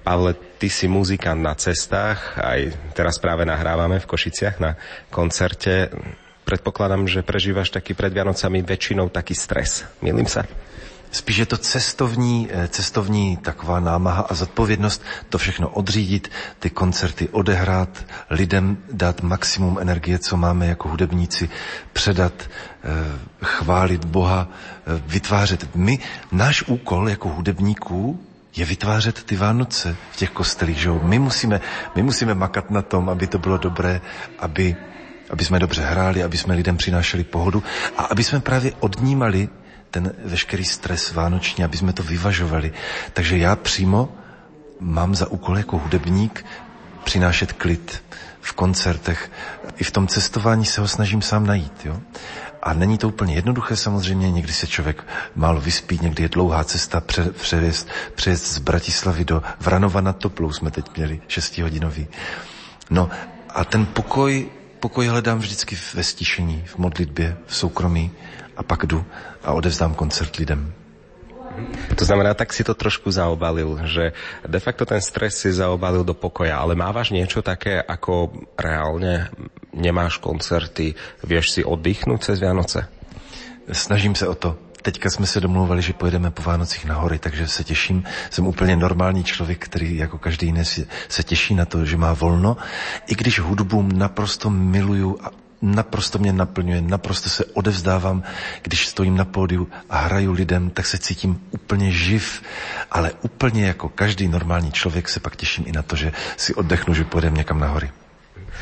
Pavle, 0.03 0.35
ty 0.59 0.67
si 0.67 0.91
muzikant 0.91 1.39
na 1.39 1.55
cestách, 1.55 2.35
aj 2.35 2.75
teraz 2.99 3.15
práve 3.15 3.47
nahrávame 3.47 4.03
v 4.03 4.09
Košiciach 4.11 4.59
na 4.59 4.75
koncerte. 5.07 5.87
Predpokladám, 6.43 7.07
že 7.07 7.23
prežívaš 7.23 7.71
taký 7.71 7.95
pred 7.95 8.11
Vianocami 8.11 8.59
väčšinou 8.59 9.07
taký 9.07 9.39
stres. 9.39 9.87
Milím 10.03 10.27
sa? 10.27 10.43
Spíš 11.11 11.37
je 11.37 11.45
to 11.45 11.57
cestovní, 11.57 12.47
eh, 12.51 12.67
cestovní 12.67 13.37
taková 13.37 13.79
námaha 13.79 14.21
a 14.29 14.33
zodpovědnost 14.33 15.01
to 15.29 15.37
všechno 15.37 15.69
odřídit, 15.69 16.31
ty 16.59 16.69
koncerty 16.69 17.29
odehrát, 17.29 18.05
lidem 18.29 18.77
dát 18.91 19.21
maximum 19.21 19.77
energie, 19.81 20.19
co 20.19 20.37
máme 20.37 20.67
jako 20.67 20.89
hudebníci, 20.89 21.49
předat, 21.93 22.33
eh, 22.39 23.45
chválit 23.45 24.05
Boha, 24.05 24.47
eh, 24.49 25.01
vytvářet. 25.07 25.75
My, 25.75 25.99
náš 26.31 26.63
úkol 26.67 27.09
jako 27.09 27.29
hudebníků 27.29 28.19
je 28.55 28.65
vytvářet 28.65 29.23
ty 29.23 29.35
Vánoce 29.35 29.95
v 30.11 30.15
těch 30.15 30.29
kostelích. 30.29 30.77
Že? 30.77 30.89
My, 31.03 31.19
musíme, 31.19 31.61
my 31.95 32.03
musíme 32.03 32.33
makat 32.33 32.71
na 32.71 32.81
tom, 32.81 33.09
aby 33.09 33.27
to 33.27 33.39
bylo 33.39 33.57
dobré, 33.57 34.01
aby, 34.39 34.75
aby 35.29 35.45
jsme 35.45 35.59
dobře 35.59 35.81
hráli, 35.81 36.23
aby 36.23 36.37
jsme 36.37 36.55
lidem 36.55 36.77
přinášeli 36.77 37.23
pohodu 37.23 37.63
a 37.97 38.03
aby 38.03 38.23
jsme 38.23 38.39
právě 38.39 38.71
odnímali 38.79 39.49
ten 39.91 40.13
veškerý 40.25 40.65
stres 40.65 41.13
vánoční, 41.13 41.63
aby 41.63 41.77
jsme 41.77 41.93
to 41.93 42.03
vyvažovali. 42.03 42.73
Takže 43.13 43.37
já 43.37 43.55
přímo 43.55 44.09
mám 44.79 45.15
za 45.15 45.27
úkol 45.27 45.57
jako 45.57 45.77
hudebník 45.77 46.45
přinášet 47.03 47.53
klid 47.53 48.03
v 48.41 48.53
koncertech. 48.53 49.31
I 49.77 49.83
v 49.83 49.91
tom 49.91 50.07
cestování 50.07 50.65
se 50.65 50.81
ho 50.81 50.87
snažím 50.87 51.21
sám 51.21 51.47
najít. 51.47 51.85
Jo? 51.85 52.01
A 52.63 52.73
není 52.73 52.97
to 52.97 53.07
úplně 53.07 53.35
jednoduché 53.35 53.75
samozřejmě, 53.75 54.31
někdy 54.31 54.53
se 54.53 54.67
člověk 54.67 55.07
málo 55.35 55.61
vyspí, 55.61 55.99
někdy 56.01 56.23
je 56.23 56.29
dlouhá 56.29 56.63
cesta 56.63 57.01
pře, 57.01 57.31
přejezd, 57.31 57.87
přejezd 58.15 58.45
z 58.45 58.57
Bratislavy 58.57 59.25
do 59.25 59.43
Vranova 59.59 60.01
nad 60.01 60.17
Toplou 60.17 60.51
jsme 60.51 60.71
teď 60.71 60.97
měli, 60.97 61.21
šestihodinový. 61.27 62.07
No 62.89 63.09
a 63.49 63.65
ten 63.65 63.85
pokoj, 63.85 64.49
pokoj 64.79 65.07
hledám 65.07 65.39
vždycky 65.39 65.77
ve 65.93 66.03
stišení, 66.03 66.63
v 66.65 66.77
modlitbě, 66.77 67.37
v 67.45 67.55
soukromí 67.55 68.11
a 68.59 68.63
pak 68.63 68.85
jdu 68.85 68.99
a 69.43 69.55
odevzdám 69.55 69.95
koncert 69.95 70.35
lidem. 70.35 70.73
To 71.95 72.05
znamená, 72.05 72.33
tak 72.33 72.53
si 72.53 72.63
to 72.63 72.73
trošku 72.73 73.11
zaobalil, 73.11 73.79
že 73.83 74.11
de 74.47 74.59
facto 74.59 74.85
ten 74.85 75.01
stres 75.01 75.35
si 75.35 75.51
zaobalil 75.51 76.03
do 76.03 76.13
pokoja, 76.13 76.55
ale 76.59 76.75
mávaš 76.75 77.11
niečo 77.11 77.41
také, 77.41 77.79
ako 77.79 78.31
reálne 78.55 79.27
nemáš 79.75 80.23
koncerty, 80.23 80.95
vieš 81.23 81.59
si 81.59 81.61
oddychnúť 81.65 82.19
cez 82.31 82.39
Vianoce? 82.39 82.87
Snažím 83.71 84.15
se 84.15 84.27
o 84.27 84.35
to. 84.35 84.55
Teďka 84.81 85.09
jsme 85.09 85.27
se 85.27 85.39
domluvali, 85.43 85.81
že 85.81 85.93
pojedeme 85.93 86.31
po 86.31 86.41
Vánocích 86.41 86.85
na 86.85 86.95
hory, 86.95 87.19
takže 87.19 87.47
se 87.47 87.63
těším. 87.63 88.03
Jsem 88.29 88.47
úplně 88.47 88.75
normální 88.75 89.23
člověk, 89.23 89.65
který 89.65 89.97
jako 89.97 90.17
každý 90.17 90.47
jiný 90.47 90.65
se 91.09 91.23
těší 91.23 91.55
na 91.55 91.65
to, 91.65 91.85
že 91.85 91.97
má 91.97 92.13
volno. 92.13 92.57
I 93.07 93.15
když 93.15 93.39
hudbu 93.39 93.81
naprosto 93.81 94.49
miluju 94.49 95.17
a 95.21 95.31
naprosto 95.61 96.19
mě 96.19 96.33
naplňuje, 96.33 96.81
naprosto 96.81 97.29
se 97.29 97.45
odevzdávám, 97.45 98.23
když 98.61 98.87
stojím 98.87 99.17
na 99.17 99.25
pódiu 99.25 99.67
a 99.89 99.97
hraju 99.97 100.31
lidem, 100.31 100.69
tak 100.69 100.85
se 100.85 100.97
cítím 100.97 101.41
úplně 101.51 101.91
živ, 101.91 102.41
ale 102.91 103.11
úplně 103.21 103.65
jako 103.65 103.89
každý 103.89 104.27
normální 104.27 104.71
člověk 104.71 105.09
se 105.09 105.19
pak 105.19 105.35
těším 105.35 105.65
i 105.67 105.71
na 105.71 105.81
to, 105.81 105.95
že 105.95 106.11
si 106.37 106.53
oddechnu, 106.53 106.93
že 106.93 107.03
půjdem 107.03 107.33
někam 107.33 107.59
na 107.59 107.67
hory. 107.67 107.91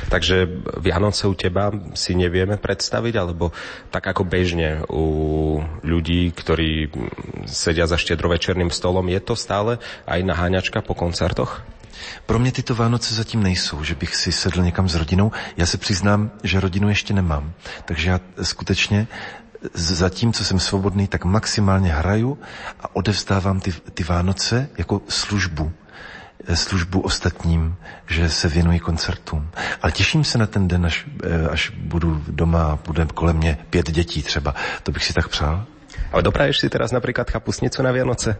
Takže 0.09 0.47
Vianoce 0.77 1.25
u 1.27 1.33
teba 1.33 1.73
si 1.97 2.13
nevieme 2.13 2.61
predstaviť, 2.61 3.13
alebo 3.17 3.49
tak 3.89 4.05
ako 4.13 4.29
bežne 4.29 4.85
u 4.93 5.57
ľudí, 5.81 6.29
ktorí 6.37 6.93
sedia 7.49 7.89
za 7.89 7.97
štedrovečerným 7.97 8.69
stolom, 8.69 9.09
je 9.09 9.17
to 9.17 9.33
stále 9.33 9.81
aj 10.05 10.19
naháňačka 10.21 10.85
po 10.85 10.93
koncertoch? 10.93 11.65
Pro 12.25 12.39
mě 12.39 12.51
tyto 12.51 12.75
Vánoce 12.75 13.15
zatím 13.15 13.43
nejsou, 13.43 13.83
že 13.83 13.95
bych 13.95 14.15
si 14.15 14.31
sedl 14.31 14.61
někam 14.63 14.89
s 14.89 14.95
rodinou. 14.95 15.31
Já 15.57 15.65
se 15.65 15.77
přiznám, 15.77 16.31
že 16.43 16.59
rodinu 16.59 16.89
ještě 16.89 17.13
nemám. 17.13 17.53
Takže 17.85 18.09
já 18.09 18.19
skutečně 18.41 19.07
zatím, 19.73 20.33
co 20.33 20.45
jsem 20.45 20.59
svobodný, 20.59 21.07
tak 21.07 21.25
maximálně 21.25 21.93
hraju 21.93 22.39
a 22.79 22.95
odevzdávám 22.95 23.59
ty, 23.59 23.71
ty 23.93 24.03
Vánoce 24.03 24.69
jako 24.77 25.01
službu 25.09 25.71
službu 26.53 27.01
ostatním, 27.01 27.75
že 28.07 28.29
se 28.29 28.47
věnují 28.47 28.79
koncertům. 28.79 29.49
Ale 29.81 29.91
těším 29.91 30.23
se 30.23 30.37
na 30.37 30.45
ten 30.45 30.67
den, 30.67 30.85
až, 30.85 31.05
eh, 31.23 31.49
až 31.49 31.69
budu 31.69 32.23
doma 32.27 32.63
a 32.63 32.79
bude 32.85 33.05
kolem 33.05 33.37
mě 33.37 33.57
pět 33.69 33.91
dětí 33.91 34.23
třeba. 34.23 34.55
To 34.83 34.91
bych 34.91 35.05
si 35.05 35.13
tak 35.13 35.27
přál. 35.27 35.65
Ale 36.11 36.23
dopraješ 36.23 36.59
si 36.63 36.67
teraz 36.69 36.91
napríklad 36.91 37.27
kapustnicu 37.31 37.83
na 37.83 37.91
Vianoce? 37.91 38.39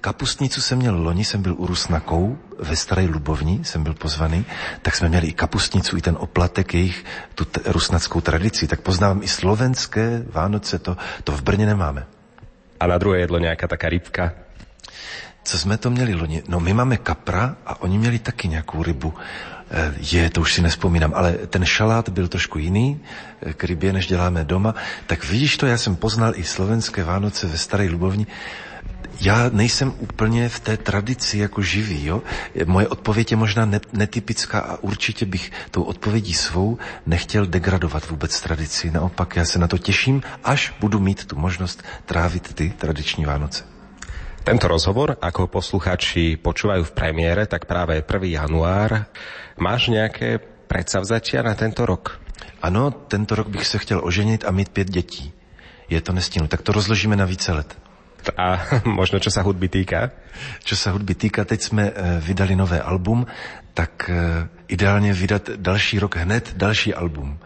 Kapustnicu 0.00 0.60
jsem 0.60 0.78
měl 0.78 0.96
loni, 0.96 1.24
jsem 1.24 1.42
byl 1.42 1.54
u 1.58 1.66
Rusnakou 1.66 2.38
ve 2.58 2.76
Staré 2.76 3.02
Lubovni, 3.04 3.64
jsem 3.64 3.82
byl 3.82 3.94
pozvaný, 3.94 4.44
tak 4.82 4.96
jsme 4.96 5.08
měli 5.08 5.26
i 5.26 5.32
kapustnicu, 5.32 5.96
i 5.96 6.00
ten 6.02 6.16
oplatek 6.20 6.74
jejich, 6.74 7.04
tu 7.34 7.44
t- 7.44 7.60
rusnackou 7.66 8.20
tradici. 8.20 8.66
Tak 8.66 8.80
poznávám 8.80 9.22
i 9.22 9.28
slovenské 9.28 10.22
Vánoce, 10.32 10.78
to, 10.78 10.96
to 11.24 11.32
v 11.32 11.42
Brně 11.42 11.66
nemáme. 11.66 12.06
A 12.80 12.86
na 12.86 12.98
druhé 12.98 13.18
jedlo 13.20 13.38
nějaká 13.38 13.68
taká 13.68 13.88
rybka? 13.88 14.32
Co 15.44 15.58
jsme 15.58 15.76
to 15.78 15.90
měli 15.90 16.14
loni? 16.14 16.42
No 16.48 16.60
my 16.60 16.74
máme 16.74 16.96
kapra 16.96 17.56
a 17.66 17.80
oni 17.82 17.98
měli 17.98 18.18
taky 18.18 18.48
nějakou 18.48 18.82
rybu. 18.82 19.14
Je, 20.00 20.30
to 20.30 20.40
už 20.40 20.54
si 20.54 20.62
nespomínám, 20.62 21.12
ale 21.14 21.32
ten 21.32 21.64
šalát 21.64 22.08
byl 22.08 22.28
trošku 22.28 22.58
jiný, 22.58 23.00
eh, 23.42 23.52
k 23.52 23.92
než 23.92 24.06
děláme 24.06 24.44
doma. 24.44 24.74
Tak 25.06 25.24
vidíš 25.24 25.56
to, 25.56 25.66
já 25.66 25.78
jsem 25.78 25.96
poznal 25.96 26.32
i 26.36 26.44
slovenské 26.44 27.04
Vánoce 27.04 27.46
ve 27.46 27.58
Staré 27.58 27.88
Lubovni. 27.90 28.26
Já 29.20 29.50
nejsem 29.52 29.94
úplně 29.98 30.48
v 30.48 30.60
té 30.60 30.76
tradici 30.76 31.38
jako 31.38 31.62
živý, 31.62 32.06
jo? 32.06 32.22
Moje 32.64 32.88
odpověď 32.88 33.30
je 33.30 33.36
možná 33.36 33.68
netypická 33.92 34.60
a 34.60 34.76
určitě 34.76 35.26
bych 35.26 35.52
tou 35.70 35.82
odpovědí 35.82 36.34
svou 36.34 36.78
nechtěl 37.06 37.46
degradovat 37.46 38.10
vůbec 38.10 38.40
tradici. 38.40 38.90
Naopak, 38.90 39.36
já 39.36 39.44
se 39.44 39.58
na 39.58 39.68
to 39.68 39.78
těším, 39.78 40.22
až 40.44 40.74
budu 40.80 41.00
mít 41.00 41.24
tu 41.24 41.36
možnost 41.36 41.82
trávit 42.06 42.54
ty 42.54 42.72
tradiční 42.78 43.24
Vánoce. 43.24 43.79
Tento 44.40 44.72
rozhovor, 44.72 45.20
ako 45.20 45.52
posluchači 45.52 46.40
počúvajú 46.40 46.88
v 46.88 46.96
premiére, 46.96 47.44
tak 47.44 47.68
práve 47.68 48.00
1. 48.00 48.08
január. 48.24 49.04
Máš 49.60 49.92
nejaké 49.92 50.40
predsavzatia 50.64 51.44
na 51.44 51.52
tento 51.52 51.84
rok? 51.84 52.16
Ano, 52.64 52.88
tento 52.90 53.36
rok 53.36 53.52
bych 53.52 53.66
se 53.66 53.78
chtěl 53.78 54.00
oženit 54.00 54.44
a 54.44 54.50
mít 54.50 54.68
pět 54.68 54.90
dětí. 54.90 55.32
Je 55.88 56.00
to 56.00 56.12
nestihnu. 56.12 56.48
Tak 56.48 56.62
to 56.62 56.72
rozložíme 56.72 57.16
na 57.16 57.24
více 57.24 57.52
let. 57.52 57.78
A 58.36 58.64
možno, 58.84 59.20
čo 59.20 59.28
sa 59.28 59.44
hudby 59.44 59.68
týka? 59.68 60.12
Čo 60.64 60.76
sa 60.76 60.92
hudby 60.96 61.14
týka, 61.14 61.44
teď 61.44 61.60
jsme 61.60 61.84
eh, 61.88 61.92
vydali 62.20 62.56
nové 62.56 62.80
album, 62.80 63.26
tak 63.74 64.08
eh, 64.08 64.48
ideálně 64.68 65.12
vydat 65.12 65.50
další 65.56 65.98
rok 65.98 66.16
hned 66.16 66.52
další 66.56 66.94
album. 66.94 67.38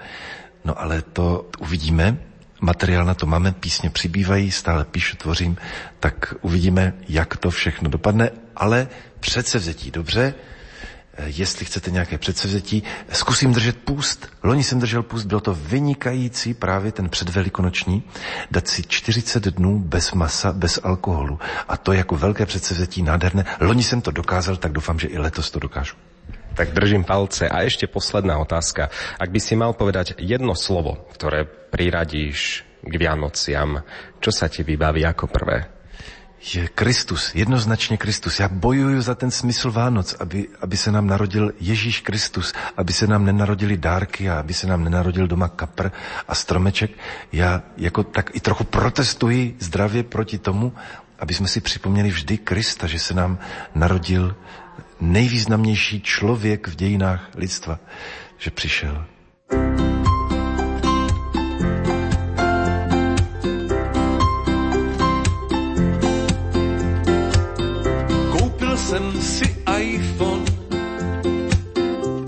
No 0.65 0.81
ale 0.81 1.03
to 1.03 1.51
uvidíme, 1.59 2.17
materiál 2.64 3.05
na 3.05 3.14
to 3.14 3.27
máme, 3.27 3.53
písně 3.53 3.90
přibývají, 3.90 4.50
stále 4.50 4.85
píšu, 4.85 5.16
tvořím, 5.16 5.57
tak 6.00 6.35
uvidíme, 6.40 6.92
jak 7.09 7.37
to 7.37 7.50
všechno 7.50 7.88
dopadne, 7.90 8.31
ale 8.57 8.88
předsevzetí, 9.20 9.90
dobře, 9.90 10.35
eh, 11.14 11.24
jestli 11.27 11.64
chcete 11.64 11.90
nějaké 11.90 12.18
předsevzetí, 12.18 12.83
zkusím 13.12 13.53
držet 13.53 13.77
půst. 13.79 14.29
Loni 14.42 14.64
jsem 14.64 14.79
držel 14.81 15.03
půst, 15.03 15.24
bylo 15.24 15.40
to 15.40 15.55
vynikající 15.55 16.55
právě 16.55 16.92
ten 16.92 17.09
předvelikonoční, 17.09 18.03
dát 18.50 18.68
si 18.68 18.83
40 18.83 19.44
dnů 19.44 19.79
bez 19.79 20.12
masa, 20.12 20.53
bez 20.53 20.81
alkoholu. 20.83 21.38
A 21.68 21.77
to 21.77 21.92
jako 21.92 22.16
velké 22.16 22.46
předsevzetí 22.46 23.03
nádherné. 23.03 23.44
Loni 23.61 23.83
jsem 23.83 24.00
to 24.00 24.11
dokázal, 24.11 24.57
tak 24.57 24.72
doufám, 24.72 24.98
že 24.98 25.09
i 25.09 25.18
letos 25.18 25.50
to 25.50 25.59
dokážu. 25.59 25.94
Tak 26.55 26.71
držím 26.71 27.05
palce. 27.05 27.51
A 27.51 27.67
ešte 27.67 27.90
posledná 27.90 28.38
otázka. 28.38 28.87
Ak 29.19 29.31
by 29.35 29.40
si 29.43 29.59
mal 29.59 29.75
povedať 29.75 30.14
jedno 30.23 30.55
slovo, 30.55 31.11
ktoré 31.11 31.43
priradíš 31.47 32.62
k 32.79 32.95
Vianociam, 32.95 33.83
čo 34.23 34.31
sa 34.31 34.47
ti 34.47 34.62
vybaví 34.62 35.03
ako 35.03 35.27
prvé? 35.27 35.75
Je 36.45 36.69
Kristus, 36.69 37.35
jednoznačně 37.35 37.97
Kristus. 37.97 38.40
Já 38.40 38.49
bojuju 38.49 39.01
za 39.01 39.14
ten 39.14 39.31
smysl 39.31 39.71
Vánoc, 39.71 40.14
aby, 40.21 40.49
aby 40.61 40.77
se 40.77 40.93
nám 40.93 41.07
narodil 41.07 41.53
Ježíš 41.61 42.01
Kristus, 42.01 42.53
aby 42.77 42.93
se 42.93 43.07
nám 43.07 43.25
nenarodili 43.25 43.77
dárky 43.77 44.31
a 44.31 44.38
aby 44.38 44.55
se 44.55 44.67
nám 44.67 44.85
nenarodil 44.85 45.27
doma 45.27 45.49
kapr 45.49 45.90
a 46.29 46.35
stromeček. 46.35 46.90
Já 47.33 47.62
jako 47.77 48.03
tak 48.03 48.37
i 48.37 48.40
trochu 48.40 48.64
protestuji 48.64 49.57
zdravě 49.59 50.03
proti 50.03 50.38
tomu, 50.38 50.73
aby 51.19 51.35
jsme 51.35 51.49
si 51.49 51.61
připomněli 51.61 52.09
vždy 52.09 52.38
Krista, 52.38 52.87
že 52.87 52.99
se 52.99 53.14
nám 53.14 53.38
narodil 53.75 54.37
nejvýznamnější 55.01 56.01
člověk 56.01 56.69
v 56.69 56.77
dějinách 56.77 57.31
lidstva, 57.35 57.79
že 58.39 58.51
přišel. 58.51 59.05
Koupil 68.31 68.77
jsem 68.77 69.21
si 69.21 69.57
iPhone, 69.79 70.45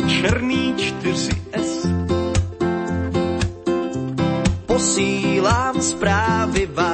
černý 0.09 0.75
4S. 0.75 1.87
Posílám 4.67 5.83
zprávy 5.83 6.67
vám, 6.67 6.86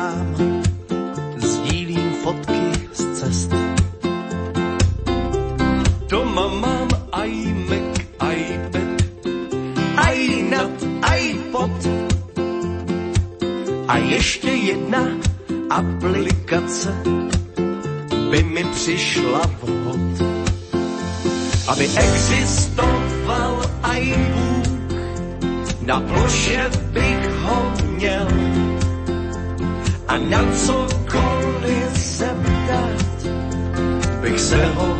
A 13.93 13.97
ještě 13.97 14.49
jedna 14.49 15.05
aplikace 15.71 16.95
by 18.31 18.43
mi 18.43 18.65
přišla 18.65 19.41
vhod. 19.63 20.29
Aby 21.69 21.85
existoval 21.85 23.63
aj 23.83 24.15
Bůh, 24.33 24.97
na 25.87 26.01
ploše 26.01 26.71
bych 26.93 27.31
ho 27.43 27.73
měl. 27.91 28.29
A 30.09 30.19
na 30.19 30.41
cokoliv 30.67 31.93
se 31.95 32.37
ptát, 32.43 33.27
bych 34.21 34.41
se 34.41 34.67
ho 34.67 34.99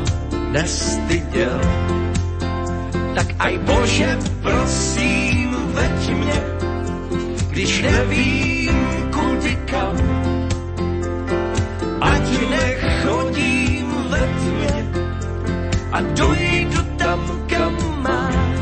nestyděl. 0.53 1.61
Tak 3.15 3.27
aj 3.39 3.59
Bože, 3.59 4.19
prosím, 4.43 5.57
veď 5.73 6.11
mě, 6.17 6.43
když 7.51 7.83
nevím, 7.83 8.52
kudy 9.43 9.59
kam 9.67 9.99
ať 11.99 12.27
nechodím 12.47 13.91
ve 14.07 14.23
tmě 14.39 14.77
a 15.93 15.99
dojdu 16.15 16.83
tam, 16.97 17.21
kam 17.51 17.75
mám. 18.07 18.55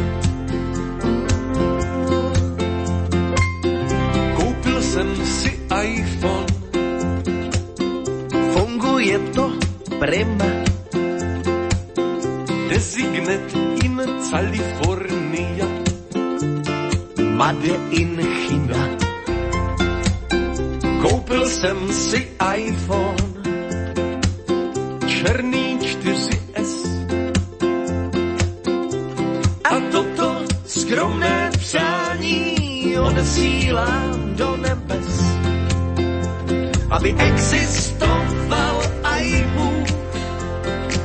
Koupil 4.36 4.82
jsem 4.82 5.08
si 5.24 5.52
iPhone, 5.84 6.48
funguje 8.52 9.18
to 9.36 9.52
prima. 10.00 10.48
Designet 12.72 13.52
in 13.84 14.00
California, 14.30 15.68
Made 17.36 17.76
in 17.92 18.16
China. 18.16 18.89
Koupil 21.00 21.48
jsem 21.48 21.92
si 21.92 22.28
iPhone, 22.56 23.16
černý 25.06 25.78
4S. 25.78 26.72
A 29.64 29.80
toto 29.92 30.44
skromné 30.66 31.50
přání 31.58 32.98
odesílám 32.98 34.36
do 34.36 34.56
nebes, 34.56 35.20
aby 36.90 37.14
existoval 37.18 38.82
Bůh, 39.56 39.88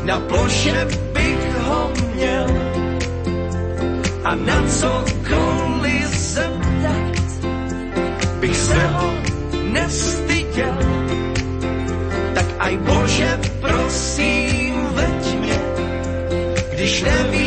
na 0.03 0.19
ploše 0.19 0.87
bych 1.13 1.57
ho 1.57 1.91
měl 2.13 2.47
a 4.23 4.35
na 4.35 4.63
cokoliv 4.67 6.17
se 6.17 6.51
ptat, 6.59 7.47
bych 8.39 8.57
se 8.57 8.87
ho 8.87 9.24
nestyděl. 9.75 10.77
Tak 12.33 12.47
aj 12.59 12.73
Bože, 12.77 13.31
prosím, 13.59 14.75
veď 14.95 15.23
mě, 15.39 15.59
když 16.71 17.01
nevím 17.03 17.44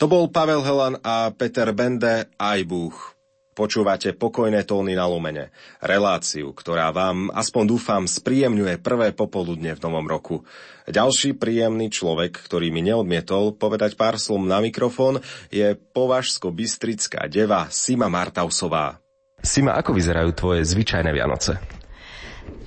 To 0.00 0.08
bol 0.08 0.32
Pavel 0.32 0.64
Helan 0.64 0.96
a 1.04 1.28
Peter 1.28 1.68
Bende 1.76 2.32
aj 2.40 2.64
Búh. 2.64 2.96
Počúvate 3.52 4.16
pokojné 4.16 4.64
tóny 4.64 4.96
na 4.96 5.04
lumene. 5.04 5.52
Reláciu, 5.76 6.56
ktorá 6.56 6.88
vám, 6.88 7.28
aspoň 7.36 7.76
dúfam, 7.76 8.08
spríjemňuje 8.08 8.80
prvé 8.80 9.12
popoludne 9.12 9.76
v 9.76 9.82
novom 9.84 10.08
roku. 10.08 10.40
Ďalší 10.88 11.36
príjemný 11.36 11.92
človek, 11.92 12.32
ktorý 12.32 12.72
mi 12.72 12.80
neodmietol 12.80 13.60
povedať 13.60 14.00
pár 14.00 14.16
slov 14.16 14.40
na 14.40 14.64
mikrofón, 14.64 15.20
je 15.52 15.76
považsko-bystrická 15.76 17.28
deva 17.28 17.68
Sima 17.68 18.08
Martausová. 18.08 19.04
Sima, 19.44 19.76
ako 19.76 19.92
vyzerajú 19.92 20.32
tvoje 20.32 20.64
zvyčajné 20.64 21.12
Vianoce? 21.12 21.79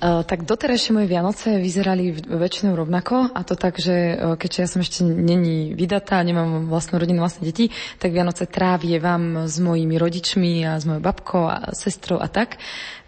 Uh, 0.04 0.20
tak 0.26 0.44
doterajšie 0.44 0.92
moje 0.92 1.08
Vianoce 1.08 1.56
vyzerali 1.56 2.12
väčšinou 2.12 2.76
rovnako 2.76 3.30
a 3.30 3.40
to 3.46 3.56
tak, 3.56 3.80
že 3.80 4.18
uh, 4.18 4.36
keďže 4.36 4.60
ja 4.60 4.68
som 4.68 4.80
ešte 4.84 5.00
není 5.00 5.72
vydatá, 5.72 6.20
nemám 6.20 6.68
vlastnú 6.68 7.00
rodinu, 7.00 7.24
vlastné 7.24 7.48
deti, 7.48 7.72
tak 8.02 8.12
Vianoce 8.12 8.44
vám 9.00 9.48
s 9.48 9.56
mojimi 9.62 9.96
rodičmi 9.96 10.66
a 10.68 10.76
s 10.76 10.84
mojou 10.84 11.00
babkou 11.00 11.48
a 11.48 11.56
sestrou 11.72 12.20
a 12.20 12.28
tak. 12.28 12.60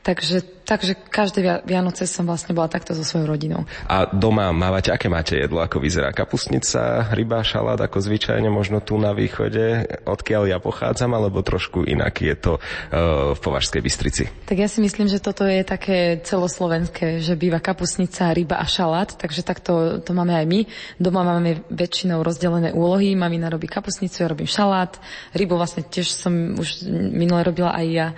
Takže, 0.07 0.63
takže 0.63 0.95
každé 1.11 1.67
Vianoce 1.67 2.07
som 2.07 2.23
vlastne 2.31 2.55
bola 2.55 2.71
takto 2.71 2.95
so 2.95 3.03
svojou 3.03 3.35
rodinou. 3.35 3.67
A 3.91 4.07
doma 4.07 4.55
mávate, 4.55 4.95
aké 4.95 5.11
máte 5.11 5.35
jedlo? 5.35 5.59
Ako 5.59 5.83
vyzerá 5.83 6.15
kapustnica, 6.15 7.11
ryba, 7.11 7.43
šalát, 7.43 7.83
ako 7.83 7.99
zvyčajne 7.99 8.47
možno 8.47 8.79
tu 8.79 9.03
na 9.03 9.11
východe, 9.11 9.83
odkiaľ 10.07 10.47
ja 10.47 10.63
pochádzam, 10.63 11.11
alebo 11.11 11.43
trošku 11.43 11.83
inak 11.91 12.23
je 12.23 12.39
to 12.39 12.63
uh, 12.63 13.35
v 13.35 13.41
Považskej 13.43 13.83
Bystrici? 13.83 14.31
Tak 14.47 14.55
ja 14.55 14.71
si 14.71 14.79
myslím, 14.79 15.11
že 15.11 15.19
toto 15.19 15.43
je 15.43 15.67
také 15.67 16.23
celoslovenské, 16.23 17.19
že 17.19 17.35
býva 17.35 17.59
kapustnica, 17.59 18.31
ryba 18.31 18.63
a 18.63 18.67
šalát, 18.71 19.11
takže 19.19 19.43
takto 19.43 19.99
to 19.99 20.15
máme 20.15 20.39
aj 20.39 20.47
my. 20.47 20.61
Doma 21.03 21.27
máme 21.27 21.67
väčšinou 21.67 22.23
rozdelené 22.23 22.71
úlohy, 22.71 23.19
mamina 23.19 23.51
robí 23.51 23.67
kapustnicu, 23.67 24.23
ja 24.23 24.31
robím 24.31 24.47
šalát, 24.47 25.03
rybu 25.35 25.59
vlastne 25.59 25.83
tiež 25.83 26.15
som 26.15 26.55
už 26.55 26.87
minule 26.95 27.43
robila 27.43 27.75
aj 27.75 27.87
ja. 27.91 28.09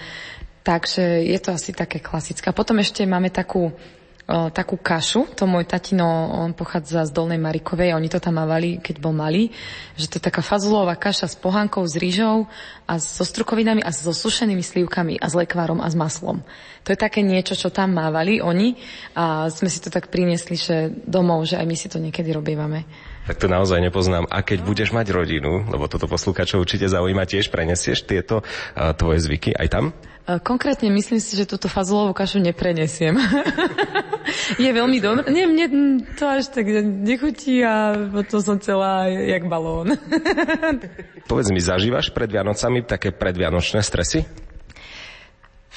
Takže 0.68 1.24
je 1.24 1.38
to 1.40 1.56
asi 1.56 1.72
také 1.72 1.96
klasické. 1.96 2.52
Potom 2.52 2.76
ešte 2.76 3.00
máme 3.08 3.32
takú, 3.32 3.72
takú 4.28 4.76
kašu, 4.76 5.24
to 5.32 5.48
môj 5.48 5.64
tatino, 5.64 6.04
on 6.44 6.52
pochádza 6.52 7.08
z 7.08 7.16
Dolnej 7.16 7.40
Marikovej, 7.40 7.96
oni 7.96 8.12
to 8.12 8.20
tam 8.20 8.36
mávali, 8.36 8.76
keď 8.76 9.00
bol 9.00 9.16
malý, 9.16 9.48
že 9.96 10.12
to 10.12 10.20
je 10.20 10.28
taká 10.28 10.44
fazulová 10.44 10.92
kaša 11.00 11.32
s 11.32 11.40
pohankou, 11.40 11.88
s 11.88 11.96
rýžou 11.96 12.44
a 12.84 13.00
so 13.00 13.24
strukovinami 13.24 13.80
a 13.80 13.88
so 13.88 14.12
sušenými 14.12 14.60
slívkami 14.60 15.16
a 15.16 15.32
s 15.32 15.32
lekvárom 15.32 15.80
a 15.80 15.88
s 15.88 15.96
maslom. 15.96 16.44
To 16.84 16.92
je 16.92 17.00
také 17.00 17.24
niečo, 17.24 17.56
čo 17.56 17.72
tam 17.72 17.96
mávali 17.96 18.44
oni 18.44 18.76
a 19.16 19.48
sme 19.48 19.72
si 19.72 19.80
to 19.80 19.88
tak 19.88 20.12
priniesli, 20.12 20.60
že 20.60 20.92
domov, 21.08 21.48
že 21.48 21.56
aj 21.56 21.64
my 21.64 21.76
si 21.80 21.88
to 21.88 21.96
niekedy 21.96 22.28
robívame. 22.36 22.84
Tak 23.24 23.40
to 23.40 23.48
naozaj 23.48 23.80
nepoznám. 23.80 24.28
A 24.28 24.44
keď 24.44 24.64
budeš 24.68 24.92
mať 24.92 25.16
rodinu, 25.16 25.64
lebo 25.68 25.88
toto 25.88 26.04
poslúkačov 26.04 26.60
určite 26.60 26.88
zaujíma, 26.88 27.28
tiež 27.28 27.48
prenesieš 27.48 28.04
tieto 28.04 28.40
uh, 28.40 28.92
tvoje 28.92 29.24
zvyky 29.24 29.56
aj 29.56 29.68
tam? 29.68 29.84
Konkrétne 30.28 30.92
myslím 30.92 31.24
si, 31.24 31.40
že 31.40 31.48
túto 31.48 31.72
fazulovú 31.72 32.12
kašu 32.12 32.36
neprenesiem. 32.44 33.16
je 34.60 34.68
veľmi 34.68 35.00
dobré. 35.00 35.24
Nie, 35.32 35.48
mne 35.48 35.66
to 36.20 36.28
až 36.28 36.52
tak 36.52 36.68
nechutí 36.84 37.64
a 37.64 37.96
potom 38.12 38.40
som 38.44 38.56
celá 38.60 39.08
jak 39.08 39.48
balón. 39.48 39.96
Povedz 41.32 41.48
mi, 41.48 41.64
zažívaš 41.64 42.12
pred 42.12 42.28
Vianocami 42.28 42.84
také 42.84 43.08
predvianočné 43.08 43.80
stresy? 43.80 44.47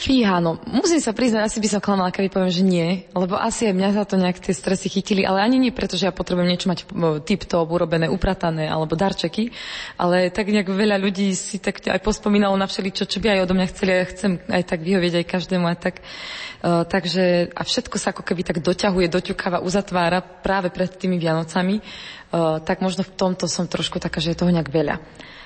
Fíha, 0.02 0.42
no, 0.42 0.58
musím 0.66 0.98
sa 0.98 1.14
priznať, 1.14 1.46
asi 1.46 1.62
by 1.62 1.78
som 1.78 1.78
klamala, 1.78 2.10
keby 2.10 2.34
poviem, 2.34 2.50
že 2.50 2.66
nie, 2.66 3.06
lebo 3.14 3.38
asi 3.38 3.70
aj 3.70 3.78
mňa 3.78 3.90
za 4.02 4.04
to 4.10 4.18
nejak 4.18 4.42
tie 4.42 4.50
stresy 4.50 4.90
chytili, 4.90 5.22
ale 5.22 5.46
ani 5.46 5.62
nie 5.62 5.70
preto, 5.70 5.94
že 5.94 6.10
ja 6.10 6.14
potrebujem 6.16 6.50
niečo 6.50 6.74
mať 6.74 6.90
tip-top, 7.22 7.70
urobené, 7.70 8.10
upratané, 8.10 8.66
alebo 8.66 8.98
darčeky, 8.98 9.54
ale 10.02 10.34
tak 10.34 10.50
nejak 10.50 10.74
veľa 10.74 10.98
ľudí 10.98 11.38
si 11.38 11.62
tak 11.62 11.86
aj 11.86 12.02
pospomínalo 12.02 12.58
na 12.58 12.66
všeličo, 12.66 13.06
čo 13.06 13.22
by 13.22 13.30
aj 13.30 13.42
odo 13.46 13.54
mňa 13.54 13.68
chceli, 13.70 13.92
a 13.94 13.98
ja 14.02 14.10
chcem 14.10 14.32
aj 14.50 14.64
tak 14.66 14.80
vyhovieť 14.82 15.14
aj 15.22 15.26
každému 15.30 15.66
a 15.70 15.76
tak. 15.78 16.02
Uh, 16.02 16.82
takže, 16.82 17.54
a 17.54 17.62
všetko 17.62 17.96
sa 18.02 18.10
ako 18.10 18.26
keby 18.26 18.42
tak 18.42 18.58
doťahuje, 18.58 19.06
doťukáva, 19.06 19.62
uzatvára 19.62 20.26
práve 20.26 20.74
pred 20.74 20.90
tými 20.98 21.22
Vianocami, 21.22 21.78
uh, 21.78 22.58
tak 22.58 22.82
možno 22.82 23.06
v 23.06 23.14
tomto 23.14 23.46
som 23.46 23.70
trošku 23.70 24.02
taká, 24.02 24.18
že 24.18 24.34
je 24.34 24.42
toho 24.42 24.50
nejak 24.50 24.74
veľa. 24.74 24.98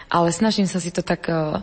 Ale 0.07 0.31
snažím 0.31 0.63
sa 0.63 0.79
si 0.79 0.95
to 0.95 1.03
tak 1.03 1.27
uh, 1.27 1.59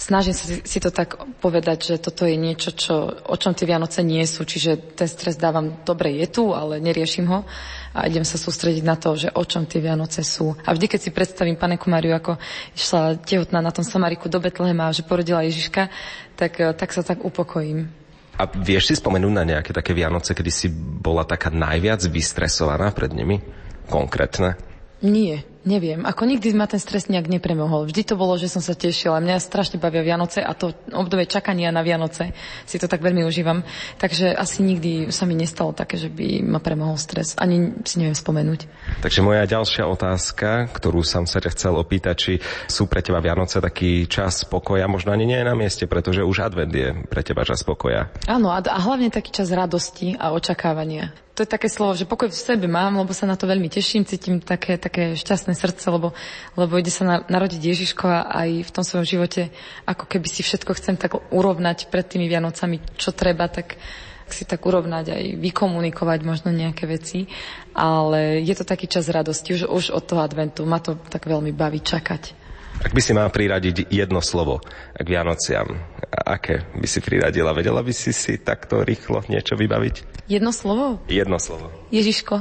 snažím 0.00 0.32
si, 0.32 0.64
si 0.64 0.78
to 0.80 0.88
tak 0.88 1.20
povedať, 1.44 1.92
že 1.92 1.94
toto 2.00 2.24
je 2.24 2.40
niečo, 2.40 2.72
čo, 2.72 3.12
o 3.28 3.36
čom 3.36 3.52
tie 3.52 3.68
Vianoce 3.68 4.00
nie 4.00 4.24
sú, 4.24 4.48
čiže 4.48 4.96
ten 4.96 5.04
stres 5.04 5.36
dávam, 5.36 5.84
dobre 5.84 6.16
je 6.24 6.26
tu, 6.32 6.56
ale 6.56 6.80
neriešim 6.80 7.28
ho 7.28 7.44
a 7.92 8.08
idem 8.08 8.24
sa 8.24 8.40
sústrediť 8.40 8.80
na 8.80 8.96
to, 8.96 9.12
že 9.12 9.28
o 9.28 9.44
čom 9.44 9.68
tie 9.68 9.84
Vianoce 9.84 10.24
sú. 10.24 10.56
A 10.64 10.72
vždy, 10.72 10.88
keď 10.88 11.00
si 11.04 11.10
predstavím 11.12 11.60
panenku 11.60 11.92
Mariu, 11.92 12.16
ako 12.16 12.40
išla 12.72 13.20
tehotná 13.20 13.60
na 13.60 13.70
tom 13.70 13.84
Samariku 13.84 14.32
do 14.32 14.40
Betlehema 14.40 14.88
že 14.96 15.04
porodila 15.04 15.44
Ježiška, 15.44 15.92
tak, 16.34 16.56
eh, 16.56 16.72
tak 16.72 16.96
sa 16.96 17.04
tak 17.04 17.20
upokojím. 17.20 17.92
A 18.40 18.48
vieš 18.48 18.88
si 18.88 18.94
spomenúť 18.96 19.34
na 19.36 19.44
nejaké 19.44 19.76
také 19.76 19.92
Vianoce, 19.92 20.32
kedy 20.32 20.48
si 20.48 20.72
bola 20.72 21.28
taká 21.28 21.52
najviac 21.52 22.00
vystresovaná 22.08 22.88
pred 22.88 23.12
nimi? 23.12 23.44
Konkrétne? 23.92 24.56
Nie. 25.04 25.44
Neviem, 25.60 26.08
ako 26.08 26.24
nikdy 26.24 26.56
ma 26.56 26.64
ten 26.64 26.80
stres 26.80 27.12
nejak 27.12 27.28
nepremohol. 27.28 27.84
Vždy 27.84 28.08
to 28.08 28.14
bolo, 28.16 28.40
že 28.40 28.48
som 28.48 28.64
sa 28.64 28.72
tešila. 28.72 29.20
Mňa 29.20 29.44
strašne 29.44 29.76
bavia 29.76 30.00
Vianoce 30.00 30.40
a 30.40 30.56
to 30.56 30.72
obdobie 30.88 31.28
čakania 31.28 31.68
na 31.68 31.84
Vianoce 31.84 32.32
si 32.64 32.80
to 32.80 32.88
tak 32.88 33.04
veľmi 33.04 33.28
užívam. 33.28 33.60
Takže 34.00 34.32
asi 34.32 34.64
nikdy 34.64 35.12
sa 35.12 35.28
mi 35.28 35.36
nestalo 35.36 35.76
také, 35.76 36.00
že 36.00 36.08
by 36.08 36.40
ma 36.40 36.64
premohol 36.64 36.96
stres. 36.96 37.36
Ani 37.36 37.76
si 37.84 38.00
neviem 38.00 38.16
spomenúť. 38.16 38.64
Takže 39.04 39.20
moja 39.20 39.44
ďalšia 39.44 39.84
otázka, 39.84 40.72
ktorú 40.72 41.04
som 41.04 41.28
sa 41.28 41.44
ťa 41.44 41.52
chcel 41.52 41.76
opýtať, 41.76 42.16
či 42.16 42.32
sú 42.64 42.88
pre 42.88 43.04
teba 43.04 43.20
Vianoce 43.20 43.60
taký 43.60 44.08
čas 44.08 44.48
spokoja, 44.48 44.88
možno 44.88 45.12
ani 45.12 45.28
nie 45.28 45.36
je 45.36 45.44
na 45.44 45.52
mieste, 45.52 45.84
pretože 45.84 46.24
už 46.24 46.40
advent 46.40 46.72
je 46.72 47.04
pre 47.04 47.20
teba 47.20 47.44
čas 47.44 47.60
spokoja. 47.60 48.08
Áno, 48.24 48.48
a, 48.48 48.64
a 48.64 48.78
hlavne 48.80 49.12
taký 49.12 49.28
čas 49.28 49.52
radosti 49.52 50.16
a 50.16 50.32
očakávania 50.32 51.12
to 51.40 51.48
je 51.48 51.56
také 51.56 51.72
slovo, 51.72 51.96
že 51.96 52.04
pokoj 52.04 52.28
v 52.28 52.36
sebe 52.36 52.68
mám, 52.68 53.00
lebo 53.00 53.16
sa 53.16 53.24
na 53.24 53.32
to 53.32 53.48
veľmi 53.48 53.72
teším, 53.72 54.04
cítim 54.04 54.44
také, 54.44 54.76
také 54.76 55.16
šťastné 55.16 55.56
srdce, 55.56 55.88
lebo, 55.88 56.12
lebo 56.52 56.76
ide 56.76 56.92
sa 56.92 57.08
na, 57.08 57.16
narodiť 57.24 57.64
Ježiško 57.64 58.04
a 58.04 58.44
aj 58.44 58.68
v 58.68 58.70
tom 58.76 58.84
svojom 58.84 59.08
živote, 59.08 59.48
ako 59.88 60.04
keby 60.04 60.28
si 60.28 60.44
všetko 60.44 60.76
chcem 60.76 61.00
tak 61.00 61.16
urovnať 61.32 61.88
pred 61.88 62.04
tými 62.04 62.28
Vianocami, 62.28 62.84
čo 63.00 63.16
treba, 63.16 63.48
tak 63.48 63.80
si 64.28 64.44
tak 64.44 64.60
urovnať 64.60 65.16
aj 65.16 65.24
vykomunikovať 65.40 66.20
možno 66.28 66.52
nejaké 66.52 66.84
veci, 66.84 67.24
ale 67.72 68.44
je 68.44 68.52
to 68.52 68.68
taký 68.68 68.84
čas 68.84 69.08
radosti, 69.08 69.56
už, 69.56 69.64
už 69.64 69.84
od 69.96 70.04
toho 70.04 70.20
adventu, 70.20 70.68
ma 70.68 70.76
to 70.76 71.00
tak 71.08 71.24
veľmi 71.24 71.56
baví 71.56 71.80
čakať. 71.80 72.39
Ak 72.80 72.96
by 72.96 73.02
si 73.04 73.12
mal 73.12 73.28
priradiť 73.28 73.92
jedno 73.92 74.24
slovo 74.24 74.64
k 74.96 75.04
Vianociam, 75.04 75.68
aké 76.10 76.64
by 76.80 76.88
si 76.88 77.04
priradila? 77.04 77.52
Vedela 77.52 77.84
by 77.84 77.92
si 77.92 78.08
si 78.16 78.40
takto 78.40 78.80
rýchlo 78.80 79.20
niečo 79.28 79.52
vybaviť? 79.52 80.24
Jedno 80.32 80.48
slovo? 80.48 81.04
Jedno 81.04 81.36
slovo. 81.36 81.68
Ježiško. 81.92 82.40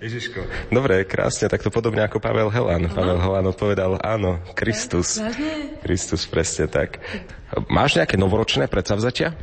Ježiško. 0.00 0.72
Dobre, 0.72 1.04
krásne, 1.04 1.52
tak 1.52 1.60
to 1.60 1.68
podobne 1.68 2.00
ako 2.00 2.24
Pavel 2.24 2.48
Helan. 2.48 2.88
Aha. 2.88 2.96
Pavel 2.96 3.20
Helan 3.20 3.46
odpovedal 3.52 3.92
áno, 4.00 4.40
Kristus. 4.56 5.20
Kristus, 5.84 6.24
presne 6.24 6.72
tak. 6.72 7.04
Máš 7.68 8.00
nejaké 8.00 8.16
novoročné 8.16 8.64
predsavzatia? 8.70 9.36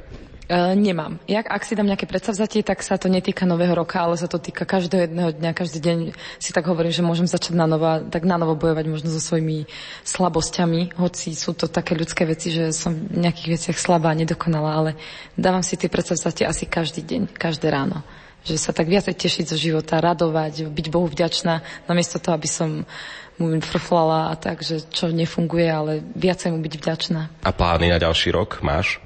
Uh, 0.47 0.71
nemám. 0.79 1.19
Jak, 1.27 1.43
ak 1.43 1.67
si 1.67 1.75
dám 1.75 1.91
nejaké 1.91 2.07
predsavzatie, 2.07 2.63
tak 2.63 2.79
sa 2.79 2.95
to 2.95 3.11
netýka 3.11 3.43
nového 3.43 3.75
roka, 3.75 3.99
ale 3.99 4.15
sa 4.15 4.31
to 4.31 4.39
týka 4.39 4.63
každého 4.63 5.03
jedného 5.03 5.35
dňa, 5.35 5.51
každý 5.51 5.83
deň 5.83 5.97
si 6.39 6.55
tak 6.55 6.71
hovorím, 6.71 6.95
že 6.95 7.03
môžem 7.03 7.27
začať 7.27 7.51
na 7.51 7.67
novo, 7.67 7.83
tak 8.07 8.23
na 8.23 8.39
novo 8.39 8.55
bojovať 8.55 8.87
možno 8.87 9.11
so 9.11 9.19
svojimi 9.19 9.67
slabosťami, 10.07 10.95
hoci 10.95 11.35
sú 11.35 11.51
to 11.51 11.67
také 11.67 11.99
ľudské 11.99 12.23
veci, 12.23 12.55
že 12.55 12.71
som 12.71 12.95
v 12.95 13.27
nejakých 13.27 13.59
veciach 13.59 13.75
slabá, 13.75 14.15
nedokonalá, 14.15 14.71
ale 14.71 14.91
dávam 15.35 15.59
si 15.59 15.75
tie 15.75 15.91
predsavzatie 15.91 16.47
asi 16.47 16.63
každý 16.63 17.03
deň, 17.03 17.35
každé 17.35 17.67
ráno. 17.67 17.99
Že 18.47 18.55
sa 18.55 18.71
tak 18.71 18.87
viacej 18.87 19.19
tešiť 19.19 19.51
zo 19.51 19.59
života, 19.59 19.99
radovať, 19.99 20.71
byť 20.71 20.87
Bohu 20.87 21.11
vďačná, 21.11 21.59
namiesto 21.91 22.23
toho, 22.23 22.39
aby 22.39 22.47
som 22.47 22.87
mu 23.35 23.51
frflala 23.59 24.31
a 24.31 24.39
tak, 24.39 24.63
že 24.63 24.79
čo 24.95 25.11
nefunguje, 25.11 25.67
ale 25.67 25.99
viacej 26.15 26.55
mu 26.55 26.63
byť 26.63 26.73
vďačná. 26.79 27.21
A 27.43 27.51
plány 27.51 27.91
na 27.91 27.99
ďalší 27.99 28.31
rok 28.31 28.63
máš? 28.63 29.03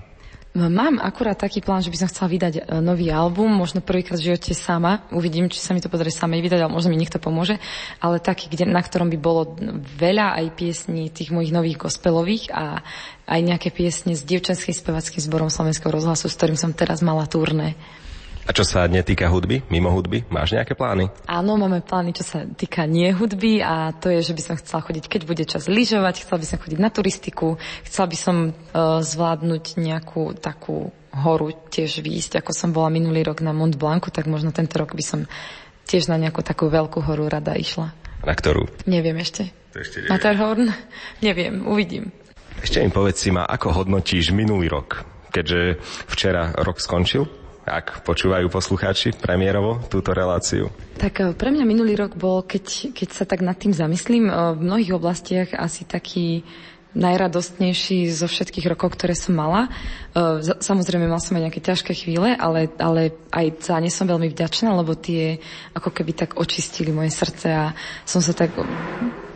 Mám 0.51 0.99
akurát 0.99 1.39
taký 1.39 1.63
plán, 1.63 1.79
že 1.79 1.87
by 1.87 1.97
som 2.03 2.11
chcela 2.11 2.27
vydať 2.27 2.53
e, 2.59 2.61
nový 2.83 3.07
album, 3.07 3.47
možno 3.47 3.79
prvýkrát 3.79 4.19
v 4.19 4.35
živote 4.35 4.51
sama. 4.51 4.99
Uvidím, 5.07 5.47
či 5.47 5.63
sa 5.63 5.71
mi 5.71 5.79
to 5.79 5.87
podarí 5.87 6.11
samej 6.11 6.43
vydať, 6.43 6.59
ale 6.67 6.75
možno 6.75 6.91
mi 6.91 6.99
niekto 6.99 7.23
pomôže. 7.23 7.55
Ale 8.03 8.19
taký, 8.19 8.51
kde, 8.51 8.67
na 8.67 8.83
ktorom 8.83 9.07
by 9.07 9.15
bolo 9.15 9.55
veľa 9.95 10.35
aj 10.43 10.45
piesní 10.59 11.07
tých 11.07 11.31
mojich 11.31 11.55
nových 11.55 11.79
gospelových 11.79 12.51
a 12.51 12.83
aj 13.31 13.39
nejaké 13.47 13.71
piesne 13.71 14.11
s 14.11 14.27
dievčenským 14.27 14.75
spevackým 14.75 15.23
zborom 15.23 15.47
Slovenského 15.47 15.87
rozhlasu, 15.87 16.27
s 16.27 16.35
ktorým 16.35 16.59
som 16.59 16.75
teraz 16.75 16.99
mala 16.99 17.23
turné. 17.31 17.79
A 18.41 18.57
čo 18.57 18.65
sa 18.65 18.89
netýka 18.89 19.29
hudby, 19.29 19.61
mimo 19.69 19.93
hudby, 19.93 20.25
máš 20.33 20.57
nejaké 20.57 20.73
plány? 20.73 21.13
Áno, 21.29 21.61
máme 21.61 21.85
plány, 21.85 22.17
čo 22.17 22.25
sa 22.25 22.41
týka 22.49 22.89
nie 22.89 23.13
hudby 23.13 23.61
a 23.61 23.93
to 23.93 24.09
je, 24.09 24.25
že 24.25 24.33
by 24.33 24.41
som 24.41 24.55
chcela 24.57 24.81
chodiť, 24.81 25.05
keď 25.05 25.21
bude 25.29 25.43
čas 25.45 25.69
lyžovať, 25.69 26.25
chcela 26.25 26.41
by 26.41 26.47
som 26.49 26.57
chodiť 26.57 26.79
na 26.81 26.89
turistiku, 26.89 27.61
chcela 27.85 28.07
by 28.09 28.17
som 28.17 28.35
uh, 28.49 28.99
zvládnuť 29.05 29.77
nejakú 29.77 30.33
takú 30.41 30.89
horu 31.13 31.53
tiež 31.69 32.01
výjsť, 32.01 32.41
ako 32.41 32.51
som 32.55 32.73
bola 32.73 32.89
minulý 32.89 33.21
rok 33.21 33.45
na 33.45 33.53
Mont 33.53 33.77
Blancu, 33.77 34.09
tak 34.09 34.25
možno 34.25 34.49
tento 34.49 34.81
rok 34.81 34.97
by 34.97 35.03
som 35.05 35.19
tiež 35.85 36.09
na 36.09 36.17
nejakú 36.17 36.41
takú 36.41 36.71
veľkú 36.71 37.03
horu 37.03 37.29
rada 37.29 37.53
išla. 37.53 37.93
Na 38.25 38.33
ktorú? 38.33 38.69
Neviem 38.89 39.21
ešte. 39.21 39.53
To 39.73 39.81
ešte 39.81 40.01
neviem. 40.01 40.11
Matterhorn? 40.17 40.65
Neviem, 41.25 41.53
uvidím. 41.65 42.11
Ešte 42.61 42.83
mi 42.83 42.93
povedz 42.93 43.17
si 43.17 43.29
ma, 43.33 43.47
ako 43.47 43.81
hodnotíš 43.81 44.35
minulý 44.35 44.69
rok, 44.69 45.07
keďže 45.33 45.81
včera 46.11 46.53
rok 46.61 46.77
skončil? 46.77 47.40
Ak 47.71 48.03
počúvajú 48.03 48.51
poslucháči 48.51 49.15
premiérovo 49.15 49.79
túto 49.87 50.11
reláciu? 50.11 50.67
Tak 50.99 51.13
eh, 51.23 51.31
pre 51.31 51.55
mňa 51.55 51.63
minulý 51.63 51.95
rok 51.95 52.19
bol, 52.19 52.43
keď, 52.43 52.91
keď 52.91 53.09
sa 53.15 53.23
tak 53.23 53.39
nad 53.39 53.55
tým 53.55 53.71
zamyslím, 53.71 54.27
eh, 54.27 54.35
v 54.59 54.59
mnohých 54.59 54.91
oblastiach 54.99 55.55
asi 55.55 55.87
taký 55.87 56.43
najradostnejší 56.91 58.11
zo 58.11 58.27
všetkých 58.27 58.67
rokov, 58.75 58.99
ktoré 58.99 59.15
som 59.15 59.31
mala. 59.31 59.71
Eh, 60.11 60.43
samozrejme, 60.59 61.07
mal 61.07 61.23
som 61.23 61.39
aj 61.39 61.47
nejaké 61.47 61.63
ťažké 61.63 61.95
chvíle, 61.95 62.35
ale, 62.35 62.67
ale 62.75 63.15
aj 63.31 63.63
za 63.63 63.79
ne 63.79 63.87
som 63.87 64.03
veľmi 64.03 64.27
vďačná, 64.27 64.75
lebo 64.75 64.91
tie 64.99 65.39
ako 65.71 65.95
keby 65.95 66.11
tak 66.11 66.29
očistili 66.35 66.91
moje 66.91 67.15
srdce 67.15 67.47
a 67.47 67.71
som 68.03 68.19
sa 68.19 68.35
tak 68.35 68.51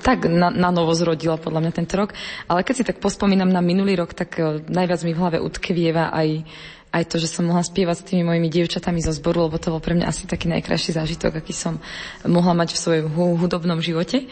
tak 0.06 0.30
na, 0.30 0.54
na 0.54 0.70
novo 0.70 0.94
zrodila 0.94 1.34
podľa 1.34 1.66
mňa 1.66 1.72
tento 1.74 1.98
rok. 1.98 2.14
Ale 2.46 2.62
keď 2.62 2.76
si 2.78 2.86
tak 2.86 3.02
pospomínam 3.02 3.50
na 3.50 3.58
minulý 3.58 3.98
rok, 3.98 4.14
tak 4.14 4.38
najviac 4.70 5.02
mi 5.02 5.18
v 5.18 5.22
hlave 5.26 5.38
utkvieva 5.42 6.14
aj 6.14 6.46
aj 6.96 7.12
to, 7.12 7.20
že 7.20 7.28
som 7.28 7.44
mohla 7.44 7.60
spievať 7.60 7.96
s 8.00 8.08
tými 8.08 8.24
mojimi 8.24 8.48
dievčatami 8.48 9.04
zo 9.04 9.12
zboru, 9.12 9.52
lebo 9.52 9.60
to 9.60 9.76
bol 9.76 9.84
pre 9.84 10.00
mňa 10.00 10.08
asi 10.08 10.24
taký 10.32 10.48
najkrajší 10.48 10.96
zážitok, 10.96 11.44
aký 11.44 11.52
som 11.52 11.84
mohla 12.24 12.56
mať 12.56 12.72
v 12.72 12.80
svojom 12.80 13.08
hudobnom 13.36 13.84
živote. 13.84 14.32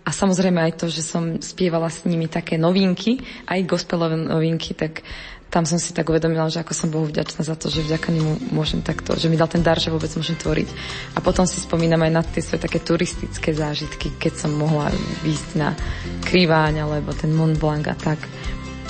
A 0.00 0.10
samozrejme 0.16 0.64
aj 0.64 0.80
to, 0.80 0.88
že 0.88 1.04
som 1.04 1.44
spievala 1.44 1.92
s 1.92 2.08
nimi 2.08 2.24
také 2.24 2.56
novinky, 2.56 3.20
aj 3.44 3.68
gospelové 3.68 4.16
novinky, 4.16 4.72
tak 4.72 5.04
tam 5.52 5.68
som 5.68 5.76
si 5.76 5.92
tak 5.92 6.08
uvedomila, 6.08 6.48
že 6.48 6.62
ako 6.62 6.72
som 6.72 6.88
Bohu 6.88 7.10
vďačná 7.10 7.42
za 7.42 7.58
to, 7.58 7.68
že 7.68 7.84
vďaka 7.84 8.08
nemu 8.14 8.54
môžem 8.54 8.80
takto, 8.80 9.18
že 9.18 9.26
mi 9.26 9.36
dal 9.36 9.50
ten 9.50 9.60
dar, 9.60 9.76
že 9.76 9.92
vôbec 9.92 10.08
môžem 10.14 10.38
tvoriť. 10.38 10.68
A 11.14 11.20
potom 11.20 11.44
si 11.44 11.60
spomínam 11.60 12.00
aj 12.06 12.12
na 12.16 12.22
tie 12.22 12.40
svoje 12.40 12.64
také 12.64 12.80
turistické 12.80 13.50
zážitky, 13.52 14.14
keď 14.16 14.46
som 14.46 14.56
mohla 14.56 14.88
výjsť 15.26 15.48
na 15.58 15.74
Kriváň 16.22 16.86
alebo 16.86 17.12
ten 17.12 17.34
Mont 17.34 17.58
Blanc 17.58 17.84
a 17.90 17.98
tak. 17.98 18.22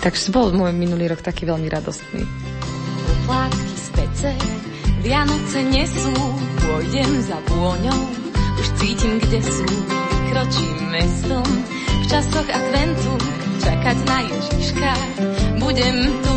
Takže 0.05 0.31
bol 0.31 0.53
môj 0.53 0.77
minulý 0.77 1.11
rok 1.11 1.25
taký 1.25 1.49
veľmi 1.49 1.67
radostný 1.73 2.23
plátky 3.27 3.75
z 3.77 3.89
pece, 3.95 4.31
Vianoce 5.01 5.61
nesú, 5.65 6.13
pôjdem 6.61 7.11
za 7.25 7.39
vôňou, 7.49 8.01
už 8.61 8.69
cítim, 8.77 9.17
kde 9.17 9.41
sú, 9.41 9.69
vykročím 9.89 10.77
mestom, 10.93 11.47
v 11.89 12.05
časoch 12.09 12.49
adventu, 12.49 13.13
čakať 13.65 13.97
na 14.05 14.19
Ježiška, 14.29 14.93
budem 15.57 15.97
tu, 16.21 16.37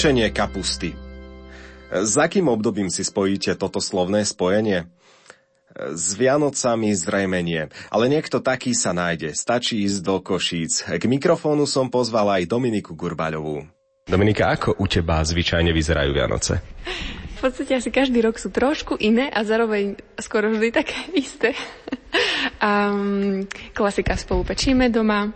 Tlačenie 0.00 0.32
kapusty. 0.32 0.96
S 1.92 2.16
akým 2.16 2.48
obdobím 2.48 2.88
si 2.88 3.04
spojíte 3.04 3.52
toto 3.52 3.84
slovné 3.84 4.24
spojenie? 4.24 4.88
S 5.76 6.16
Vianocami 6.16 6.88
zrejme 6.96 7.44
nie, 7.44 7.68
ale 7.92 8.08
niekto 8.08 8.40
taký 8.40 8.72
sa 8.72 8.96
nájde. 8.96 9.36
Stačí 9.36 9.84
ísť 9.84 10.00
do 10.00 10.16
Košíc. 10.24 10.88
K 10.88 11.04
mikrofónu 11.04 11.68
som 11.68 11.92
pozval 11.92 12.32
aj 12.32 12.48
Dominiku 12.48 12.96
Gurbaľovú. 12.96 13.68
Dominika, 14.08 14.48
ako 14.48 14.80
u 14.80 14.88
teba 14.88 15.20
zvyčajne 15.20 15.68
vyzerajú 15.68 16.16
Vianoce? 16.16 16.64
V 17.36 17.38
podstate 17.44 17.76
asi 17.76 17.92
každý 17.92 18.24
rok 18.24 18.40
sú 18.40 18.48
trošku 18.48 18.96
iné 18.96 19.28
a 19.28 19.44
zároveň 19.44 20.00
skoro 20.16 20.48
vždy 20.48 20.80
také 20.80 20.96
isté. 21.12 21.52
um, 22.64 23.44
klasika 23.76 24.16
spolu 24.16 24.48
pečíme 24.48 24.88
doma, 24.88 25.28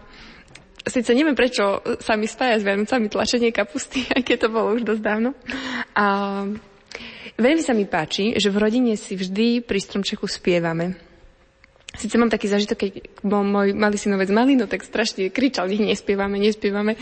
Sice 0.85 1.17
neviem, 1.17 1.33
prečo 1.33 1.81
sa 2.05 2.13
mi 2.13 2.29
spája 2.29 2.61
s 2.61 2.67
Vianocami 2.67 3.09
tlačenie 3.09 3.57
kapusty, 3.57 4.05
aj 4.17 4.21
keď 4.21 4.37
to 4.45 4.49
bolo 4.53 4.77
už 4.77 4.85
dosť 4.85 5.03
dávno. 5.03 5.33
A 5.97 6.07
veľmi 7.41 7.63
sa 7.65 7.73
mi 7.73 7.89
páči, 7.89 8.37
že 8.37 8.53
v 8.53 8.61
rodine 8.61 8.93
si 9.01 9.17
vždy 9.17 9.65
pri 9.65 9.81
stromčeku 9.81 10.29
spievame. 10.29 11.14
Sice 11.95 12.19
mám 12.19 12.27
taký 12.27 12.51
zažitok, 12.51 12.79
keď 12.91 12.93
bol 13.23 13.47
môj 13.47 13.71
malý 13.71 13.95
synovec 13.95 14.27
malý, 14.35 14.59
no 14.59 14.67
tak 14.67 14.83
strašne 14.83 15.31
kričal, 15.31 15.71
nech 15.71 15.79
nespievame, 15.79 16.43
nespievame. 16.43 16.99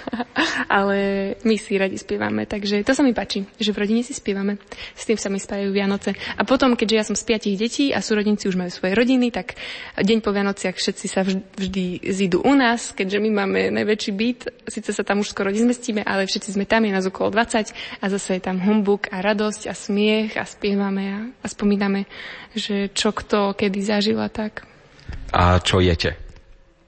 Ale 0.72 0.96
my 1.44 1.56
si 1.60 1.76
radi 1.76 2.00
spievame, 2.00 2.48
takže 2.48 2.80
to 2.80 2.96
sa 2.96 3.04
mi 3.04 3.12
páči, 3.12 3.44
že 3.60 3.76
v 3.76 3.80
rodine 3.84 4.00
si 4.00 4.16
spievame. 4.16 4.56
S 4.96 5.04
tým 5.04 5.20
sa 5.20 5.28
mi 5.28 5.36
spájajú 5.36 5.68
Vianoce. 5.68 6.16
A 6.40 6.48
potom, 6.48 6.72
keďže 6.72 6.96
ja 6.96 7.04
som 7.04 7.16
z 7.16 7.28
piatich 7.28 7.60
detí 7.60 7.92
a 7.92 8.00
súrodníci 8.00 8.48
už 8.48 8.56
majú 8.56 8.72
svoje 8.72 8.96
rodiny, 8.96 9.28
tak 9.28 9.52
deň 10.00 10.18
po 10.24 10.32
Vianociach 10.32 10.80
všetci 10.80 11.06
sa 11.12 11.28
vždy 11.28 12.08
zídu 12.08 12.40
u 12.40 12.56
nás, 12.56 12.96
keďže 12.96 13.20
my 13.20 13.30
máme 13.36 13.60
najväčší 13.68 14.12
byt. 14.16 14.40
Sice 14.64 14.96
sa 14.96 15.04
tam 15.04 15.20
už 15.20 15.36
skoro 15.36 15.52
nezmestíme, 15.52 16.00
ale 16.00 16.24
všetci 16.24 16.56
sme 16.56 16.64
tam, 16.64 16.88
je 16.88 16.96
nás 16.96 17.04
okolo 17.04 17.28
20 17.28 18.00
a 18.00 18.04
zase 18.08 18.40
je 18.40 18.42
tam 18.42 18.56
humbuk 18.64 19.12
a 19.12 19.20
radosť 19.20 19.68
a 19.68 19.74
smiech 19.76 20.40
a 20.40 20.48
spievame 20.48 21.04
a, 21.12 21.18
a 21.28 21.46
spomíname, 21.52 22.08
že 22.56 22.88
čo 22.96 23.12
kto 23.12 23.52
kedy 23.52 23.80
zažil 23.84 24.21
a 24.22 24.30
tak. 24.30 24.64
A 25.34 25.58
čo 25.58 25.82
jete? 25.82 26.14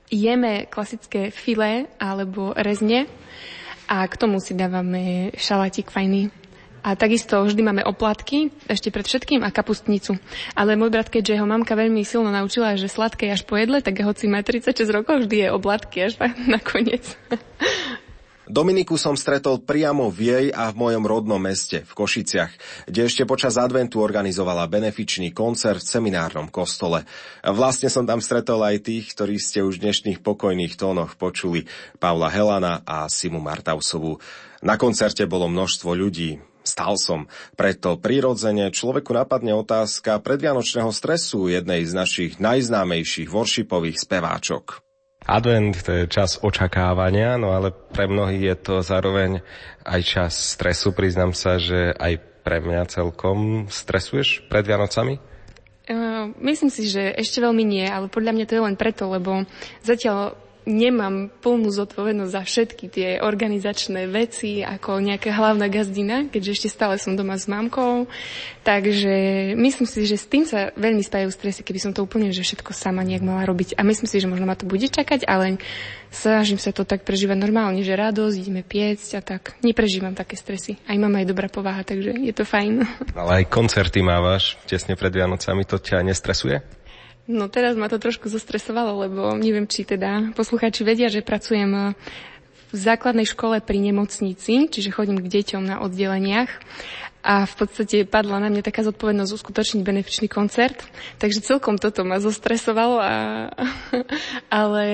Jeme 0.08 0.70
klasické 0.70 1.34
filé 1.34 1.90
alebo 1.98 2.54
rezne 2.54 3.10
a 3.90 4.06
k 4.06 4.14
tomu 4.14 4.38
si 4.38 4.54
dávame 4.54 5.34
šalatík 5.34 5.90
fajný. 5.90 6.30
A 6.84 7.00
takisto 7.00 7.40
vždy 7.40 7.64
máme 7.64 7.80
oplatky, 7.80 8.52
ešte 8.68 8.92
pred 8.92 9.08
všetkým, 9.08 9.40
a 9.40 9.48
kapustnicu. 9.48 10.20
Ale 10.52 10.76
môj 10.76 10.92
brat, 10.92 11.08
keďže 11.08 11.40
ho 11.40 11.48
mamka 11.48 11.72
veľmi 11.72 12.04
silno 12.04 12.28
naučila, 12.28 12.76
že 12.76 12.92
sladké 12.92 13.32
až 13.32 13.48
po 13.48 13.56
jedle, 13.56 13.80
tak 13.80 14.04
hoci 14.04 14.28
má 14.28 14.44
36 14.44 14.84
rokov, 14.92 15.24
vždy 15.24 15.48
je 15.48 15.48
oplatky 15.48 16.04
až 16.04 16.20
nakoniec. 16.44 17.16
Dominiku 18.44 19.00
som 19.00 19.16
stretol 19.16 19.64
priamo 19.64 20.12
v 20.12 20.20
jej 20.28 20.46
a 20.52 20.68
v 20.68 20.76
mojom 20.76 21.08
rodnom 21.08 21.40
meste, 21.40 21.80
v 21.80 21.92
Košiciach, 21.96 22.52
kde 22.84 23.08
ešte 23.08 23.24
počas 23.24 23.56
adventu 23.56 24.04
organizovala 24.04 24.68
benefičný 24.68 25.32
koncert 25.32 25.80
v 25.80 25.88
seminárnom 25.88 26.52
kostole. 26.52 27.08
Vlastne 27.40 27.88
som 27.88 28.04
tam 28.04 28.20
stretol 28.20 28.60
aj 28.60 28.84
tých, 28.84 29.16
ktorí 29.16 29.40
ste 29.40 29.64
už 29.64 29.80
v 29.80 29.88
dnešných 29.88 30.20
pokojných 30.20 30.76
tónoch 30.76 31.16
počuli, 31.16 31.64
Pavla 31.96 32.28
Helana 32.28 32.84
a 32.84 33.08
Simu 33.08 33.40
Martausovú. 33.40 34.20
Na 34.60 34.76
koncerte 34.76 35.24
bolo 35.24 35.48
množstvo 35.48 35.96
ľudí, 35.96 36.36
Stal 36.64 36.96
som. 36.96 37.28
Preto 37.60 38.00
prirodzene 38.00 38.72
človeku 38.72 39.12
napadne 39.12 39.52
otázka 39.52 40.16
predvianočného 40.24 40.88
stresu 40.96 41.52
jednej 41.52 41.84
z 41.84 41.92
našich 41.92 42.32
najznámejších 42.40 43.28
worshipových 43.28 44.00
speváčok. 44.00 44.83
Advent 45.24 45.80
to 45.80 45.92
je 45.92 46.04
čas 46.12 46.36
očakávania, 46.44 47.40
no 47.40 47.56
ale 47.56 47.72
pre 47.72 48.04
mnohých 48.04 48.42
je 48.44 48.56
to 48.60 48.74
zároveň 48.84 49.40
aj 49.84 50.00
čas 50.04 50.32
stresu. 50.36 50.92
Priznám 50.92 51.32
sa, 51.32 51.56
že 51.56 51.96
aj 51.96 52.20
pre 52.44 52.60
mňa 52.60 52.92
celkom 52.92 53.66
stresuješ 53.72 54.44
pred 54.52 54.68
Vianocami? 54.68 55.16
Uh, 55.84 56.32
myslím 56.40 56.68
si, 56.68 56.88
že 56.88 57.12
ešte 57.16 57.40
veľmi 57.40 57.64
nie, 57.64 57.84
ale 57.88 58.12
podľa 58.12 58.32
mňa 58.36 58.44
to 58.48 58.56
je 58.56 58.66
len 58.68 58.76
preto, 58.76 59.08
lebo 59.08 59.48
zatiaľ 59.80 60.36
nemám 60.64 61.28
plnú 61.44 61.68
zodpovednosť 61.68 62.32
za 62.32 62.42
všetky 62.42 62.84
tie 62.88 63.08
organizačné 63.20 64.08
veci 64.08 64.64
ako 64.64 65.00
nejaká 65.00 65.30
hlavná 65.32 65.68
gazdina, 65.68 66.28
keďže 66.28 66.60
ešte 66.60 66.68
stále 66.72 66.96
som 66.96 67.16
doma 67.16 67.36
s 67.36 67.48
mamkou. 67.48 68.08
Takže 68.64 69.52
myslím 69.56 69.86
si, 69.88 70.08
že 70.08 70.16
s 70.16 70.26
tým 70.26 70.48
sa 70.48 70.72
veľmi 70.72 71.04
spájajú 71.04 71.30
stresy, 71.32 71.60
keby 71.60 71.80
som 71.80 71.92
to 71.92 72.00
úplne 72.00 72.32
že 72.32 72.40
všetko 72.40 72.72
sama 72.72 73.04
nejak 73.04 73.22
mala 73.22 73.44
robiť. 73.44 73.76
A 73.76 73.84
myslím 73.84 74.08
si, 74.08 74.18
že 74.18 74.28
možno 74.28 74.48
ma 74.48 74.56
to 74.56 74.64
bude 74.64 74.88
čakať, 74.88 75.28
ale 75.28 75.60
snažím 76.08 76.56
sa 76.56 76.72
to 76.72 76.88
tak 76.88 77.04
prežívať 77.04 77.36
normálne, 77.36 77.84
že 77.84 77.92
radosť, 77.92 78.36
ideme 78.40 78.64
piecť 78.64 79.10
a 79.18 79.22
tak. 79.22 79.60
Neprežívam 79.60 80.16
také 80.16 80.40
stresy. 80.40 80.80
Aj 80.88 80.96
mám 80.96 81.12
aj 81.12 81.28
dobrá 81.28 81.52
povaha, 81.52 81.84
takže 81.84 82.16
je 82.16 82.32
to 82.32 82.48
fajn. 82.48 82.88
Ale 83.12 83.44
aj 83.44 83.52
koncerty 83.52 84.00
mávaš 84.00 84.56
tesne 84.64 84.96
pred 84.96 85.12
Vianocami, 85.12 85.68
to 85.68 85.76
ťa 85.76 86.00
nestresuje? 86.00 86.83
No 87.24 87.48
teraz 87.48 87.72
ma 87.72 87.88
to 87.88 87.96
trošku 87.96 88.28
zostresovalo, 88.28 89.00
lebo 89.08 89.22
neviem, 89.40 89.64
či 89.64 89.88
teda 89.88 90.36
poslucháči 90.36 90.84
vedia, 90.84 91.08
že 91.08 91.24
pracujem 91.24 91.72
eh, 91.72 91.84
v 92.68 92.76
základnej 92.76 93.24
škole 93.24 93.64
pri 93.64 93.80
nemocnici, 93.80 94.68
čiže 94.68 94.92
chodím 94.92 95.22
k 95.22 95.30
deťom 95.30 95.62
na 95.64 95.80
oddeleniach 95.80 96.50
a 97.24 97.48
v 97.48 97.54
podstate 97.56 98.04
padla 98.04 98.36
na 98.36 98.52
mňa 98.52 98.60
taká 98.60 98.84
zodpovednosť 98.84 99.32
uskutočniť 99.32 99.80
benefičný 99.80 100.28
koncert, 100.28 100.76
takže 101.16 101.40
celkom 101.40 101.80
toto 101.80 102.04
ma 102.04 102.20
zostresovalo, 102.20 103.00
a, 103.00 103.48
ale, 104.60 104.84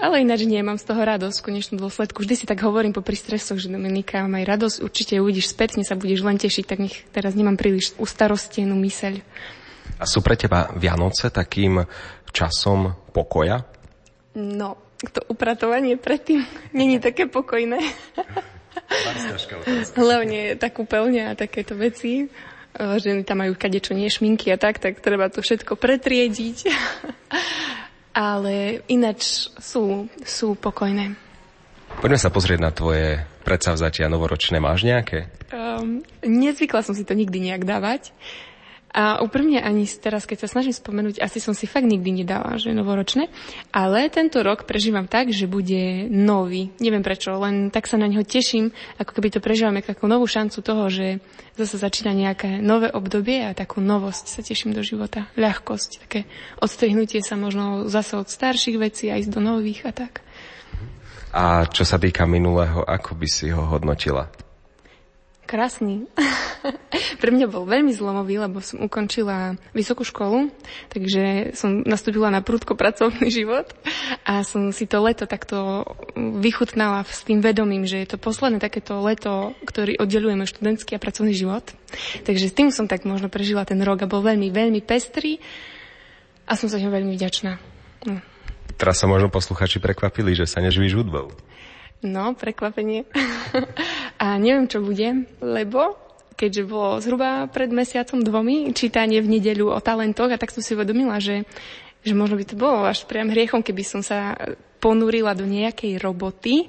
ale 0.00 0.24
ináč 0.24 0.48
nie, 0.48 0.64
mám 0.64 0.80
z 0.80 0.88
toho 0.88 1.04
radosť 1.04 1.36
v 1.36 1.46
konečnom 1.52 1.76
dôsledku. 1.76 2.24
Vždy 2.24 2.34
si 2.40 2.48
tak 2.48 2.64
hovorím 2.64 2.96
po 2.96 3.04
stresoch, 3.04 3.60
že 3.60 3.68
Dominika, 3.68 4.24
maj 4.24 4.48
radosť, 4.48 4.80
určite 4.80 5.20
uvidíš 5.20 5.52
spätne, 5.52 5.84
sa 5.84 6.00
budeš 6.00 6.24
len 6.24 6.40
tešiť, 6.40 6.64
tak 6.64 6.80
nech 6.80 7.04
teraz 7.12 7.36
nemám 7.36 7.60
príliš 7.60 7.92
ustarostenú 8.00 8.72
myseľ. 8.80 9.20
A 9.98 10.04
sú 10.04 10.20
pre 10.20 10.34
teba 10.34 10.70
Vianoce 10.74 11.30
takým 11.30 11.82
časom 12.34 13.10
pokoja? 13.14 13.62
No, 14.34 14.74
to 15.14 15.20
upratovanie 15.30 15.94
predtým 15.94 16.42
není 16.74 16.98
také 16.98 17.30
pokojné. 17.30 17.78
Hlavne 19.94 20.58
tá 20.58 20.68
kúpeľňa 20.70 21.34
a 21.34 21.38
takéto 21.38 21.78
veci. 21.78 22.26
Ženy 22.74 23.22
tam 23.22 23.46
majú 23.46 23.54
kadečo 23.54 23.94
nie 23.94 24.10
šminky 24.10 24.50
a 24.50 24.58
tak, 24.58 24.82
tak 24.82 24.98
treba 24.98 25.30
to 25.30 25.38
všetko 25.38 25.78
pretriediť. 25.78 26.58
Ale 28.14 28.82
ináč 28.90 29.50
sú, 29.58 30.10
sú 30.22 30.58
pokojné. 30.58 31.14
Poďme 31.98 32.18
sa 32.18 32.30
pozrieť 32.34 32.60
na 32.62 32.74
tvoje 32.74 33.22
predsavzatia 33.46 34.10
novoročné. 34.10 34.58
Máš 34.58 34.82
nejaké? 34.82 35.30
Um, 35.54 36.02
nezvykla 36.26 36.82
som 36.82 36.94
si 36.94 37.06
to 37.06 37.14
nikdy 37.14 37.38
nejak 37.38 37.62
dávať. 37.62 38.10
A 38.94 39.18
úprimne 39.26 39.58
ani 39.58 39.90
teraz, 39.90 40.22
keď 40.22 40.46
sa 40.46 40.54
snažím 40.54 40.70
spomenúť, 40.70 41.18
asi 41.18 41.42
som 41.42 41.50
si 41.50 41.66
fakt 41.66 41.82
nikdy 41.82 42.22
nedala, 42.22 42.54
že 42.62 42.70
novoročné. 42.70 43.26
Ale 43.74 44.06
tento 44.06 44.38
rok 44.38 44.70
prežívam 44.70 45.10
tak, 45.10 45.34
že 45.34 45.50
bude 45.50 46.06
nový. 46.06 46.70
Neviem 46.78 47.02
prečo, 47.02 47.34
len 47.34 47.74
tak 47.74 47.90
sa 47.90 47.98
na 47.98 48.06
neho 48.06 48.22
teším, 48.22 48.70
ako 49.02 49.18
keby 49.18 49.34
to 49.34 49.42
prežívame 49.42 49.82
ako 49.82 50.06
novú 50.06 50.30
šancu 50.30 50.62
toho, 50.62 50.86
že 50.94 51.18
zase 51.58 51.74
začína 51.82 52.14
nejaké 52.14 52.62
nové 52.62 52.86
obdobie 52.86 53.42
a 53.42 53.50
takú 53.50 53.82
novosť 53.82 54.30
sa 54.30 54.46
teším 54.46 54.70
do 54.70 54.86
života. 54.86 55.26
Ľahkosť, 55.34 56.06
také 56.06 56.30
odstrihnutie 56.62 57.18
sa 57.18 57.34
možno 57.34 57.90
zase 57.90 58.14
od 58.14 58.30
starších 58.30 58.78
vecí 58.78 59.10
a 59.10 59.18
ísť 59.18 59.34
do 59.34 59.42
nových 59.42 59.90
a 59.90 59.92
tak. 59.92 60.22
A 61.34 61.66
čo 61.66 61.82
sa 61.82 61.98
týka 61.98 62.30
minulého, 62.30 62.86
ako 62.86 63.18
by 63.18 63.26
si 63.26 63.50
ho 63.50 63.66
hodnotila? 63.66 64.43
Krásny. 65.44 66.08
Pre 67.20 67.30
mňa 67.30 67.46
bol 67.52 67.68
veľmi 67.68 67.92
zlomový, 67.92 68.40
lebo 68.40 68.64
som 68.64 68.80
ukončila 68.80 69.60
vysokú 69.76 70.00
školu, 70.00 70.48
takže 70.88 71.52
som 71.52 71.84
nastúpila 71.84 72.32
na 72.32 72.40
prudko 72.40 72.72
pracovný 72.72 73.28
život 73.28 73.68
a 74.24 74.40
som 74.40 74.72
si 74.72 74.88
to 74.88 75.04
leto 75.04 75.28
takto 75.28 75.84
vychutnala 76.16 77.04
s 77.04 77.28
tým 77.28 77.44
vedomím, 77.44 77.84
že 77.84 78.00
je 78.00 78.16
to 78.16 78.18
posledné 78.18 78.56
takéto 78.56 78.96
leto, 79.04 79.52
ktorý 79.68 80.00
oddelujeme 80.00 80.48
študentský 80.48 80.96
a 80.96 81.02
pracovný 81.02 81.36
život. 81.36 81.64
Takže 82.24 82.48
s 82.48 82.56
tým 82.56 82.68
som 82.72 82.88
tak 82.88 83.04
možno 83.04 83.28
prežila 83.28 83.68
ten 83.68 83.78
rok 83.84 84.00
a 84.00 84.10
bol 84.10 84.24
veľmi, 84.24 84.48
veľmi 84.48 84.80
pestrý 84.80 85.44
a 86.48 86.56
som 86.56 86.72
sa 86.72 86.80
ňom 86.80 86.92
veľmi 86.92 87.12
vďačná. 87.20 87.60
No. 88.08 88.20
Teraz 88.80 88.98
sa 88.98 89.06
možno 89.06 89.28
posluchači 89.28 89.78
prekvapili, 89.78 90.34
že 90.34 90.48
sa 90.48 90.64
neživíš 90.64 90.98
hudbou. 90.98 91.30
No, 92.04 92.36
prekvapenie. 92.36 93.08
a 94.22 94.36
neviem, 94.36 94.68
čo 94.68 94.84
bude, 94.84 95.24
lebo 95.40 95.96
keďže 96.36 96.62
bolo 96.68 97.00
zhruba 97.00 97.48
pred 97.48 97.72
mesiacom 97.72 98.20
dvomi 98.20 98.76
čítanie 98.76 99.24
v 99.24 99.38
nedeľu 99.38 99.72
o 99.72 99.80
talentoch 99.80 100.28
a 100.28 100.36
tak 100.36 100.52
som 100.52 100.60
si 100.60 100.76
uvedomila, 100.76 101.16
že, 101.22 101.48
že 102.04 102.12
možno 102.12 102.36
by 102.36 102.44
to 102.44 102.60
bolo 102.60 102.84
až 102.84 103.08
priam 103.08 103.32
hriechom, 103.32 103.64
keby 103.64 103.82
som 103.86 104.04
sa 104.04 104.36
ponúrila 104.82 105.32
do 105.32 105.48
nejakej 105.48 105.96
roboty, 105.96 106.68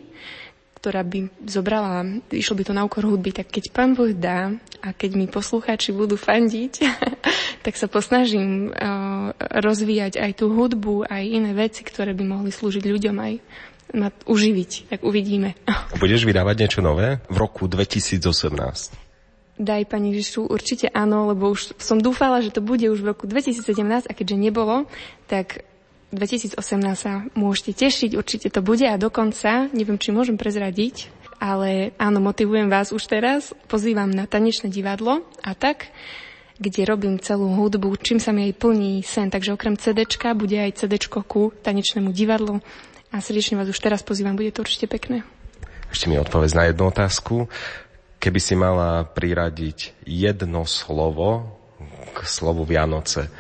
ktorá 0.79 1.01
by 1.01 1.27
zobrala, 1.43 2.05
išlo 2.29 2.55
by 2.55 2.63
to 2.63 2.77
na 2.77 2.85
úkor 2.85 3.03
hudby, 3.03 3.33
tak 3.33 3.49
keď 3.49 3.73
pán 3.73 3.97
Boh 3.97 4.13
dá 4.13 4.53
a 4.85 4.93
keď 4.93 5.17
mi 5.17 5.25
poslucháči 5.25 5.91
budú 5.91 6.15
fandiť, 6.15 6.73
tak 7.65 7.73
sa 7.73 7.89
posnažím 7.89 8.69
uh, 8.69 9.33
rozvíjať 9.35 10.21
aj 10.21 10.31
tú 10.37 10.53
hudbu, 10.53 11.09
aj 11.09 11.23
iné 11.25 11.51
veci, 11.57 11.81
ktoré 11.81 12.13
by 12.13 12.23
mohli 12.23 12.53
slúžiť 12.53 12.85
ľuďom 12.85 13.17
aj 13.17 13.33
ma 13.93 14.09
uživiť, 14.25 14.89
tak 14.89 15.05
uvidíme. 15.05 15.53
Budeš 16.01 16.25
vydávať 16.25 16.55
niečo 16.65 16.81
nové 16.81 17.21
v 17.29 17.37
roku 17.37 17.69
2018? 17.69 19.05
Daj, 19.55 19.87
Pani 19.87 20.11
Ježišu, 20.11 20.51
určite 20.51 20.91
áno, 20.91 21.31
lebo 21.31 21.47
už 21.47 21.79
som 21.79 21.95
dúfala, 21.95 22.43
že 22.43 22.51
to 22.51 22.59
bude 22.59 22.83
už 22.91 22.99
v 22.99 23.15
roku 23.15 23.23
2017 23.23 23.63
a 24.03 24.11
keďže 24.11 24.35
nebolo, 24.35 24.83
tak 25.31 25.63
2018 26.11 26.59
sa 26.99 27.23
môžete 27.39 27.71
tešiť, 27.87 28.19
určite 28.19 28.51
to 28.51 28.59
bude 28.59 28.83
a 28.83 28.99
dokonca, 28.99 29.71
neviem, 29.71 29.95
či 29.95 30.11
môžem 30.11 30.35
prezradiť, 30.35 31.07
ale 31.39 31.95
áno, 31.95 32.19
motivujem 32.19 32.67
vás 32.67 32.91
už 32.91 33.07
teraz, 33.07 33.55
pozývam 33.71 34.11
na 34.11 34.27
tanečné 34.27 34.67
divadlo 34.67 35.23
a 35.39 35.55
tak, 35.55 35.87
kde 36.55 36.87
robím 36.87 37.19
celú 37.19 37.51
hudbu, 37.51 37.99
čím 37.99 38.19
sa 38.19 38.31
mi 38.31 38.51
aj 38.51 38.59
plní 38.59 39.03
sen. 39.03 39.27
Takže 39.27 39.55
okrem 39.55 39.75
CDčka 39.75 40.31
bude 40.35 40.55
aj 40.55 40.83
CDčko 40.83 41.27
ku 41.27 41.51
tanečnému 41.51 42.15
divadlu 42.15 42.63
a 43.15 43.23
srdečne 43.23 43.55
vás 43.55 43.71
už 43.71 43.79
teraz 43.79 44.03
pozývam, 44.03 44.35
bude 44.35 44.51
to 44.51 44.67
určite 44.67 44.91
pekné. 44.91 45.23
Ešte 45.87 46.11
mi 46.11 46.19
odpovedz 46.19 46.51
na 46.51 46.67
jednu 46.67 46.91
otázku. 46.91 47.47
Keby 48.19 48.39
si 48.43 48.59
mala 48.59 49.07
priradiť 49.07 50.03
jedno 50.03 50.67
slovo 50.67 51.55
k 52.11 52.17
slovu 52.27 52.67
Vianoce, 52.67 53.31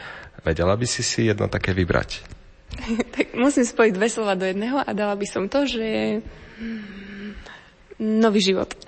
vedela 0.47 0.79
by 0.79 0.87
si 0.87 1.03
si 1.03 1.27
jedno 1.27 1.51
také 1.51 1.75
vybrať? 1.75 2.23
tak 3.15 3.35
musím 3.35 3.67
spojiť 3.67 3.91
dve 3.91 4.07
slova 4.07 4.39
do 4.39 4.47
jedného 4.47 4.79
a 4.79 4.89
dala 4.95 5.19
by 5.19 5.27
som 5.27 5.51
to, 5.51 5.67
že 5.67 5.83
je 5.83 6.07
nový 7.99 8.39
život. 8.39 8.71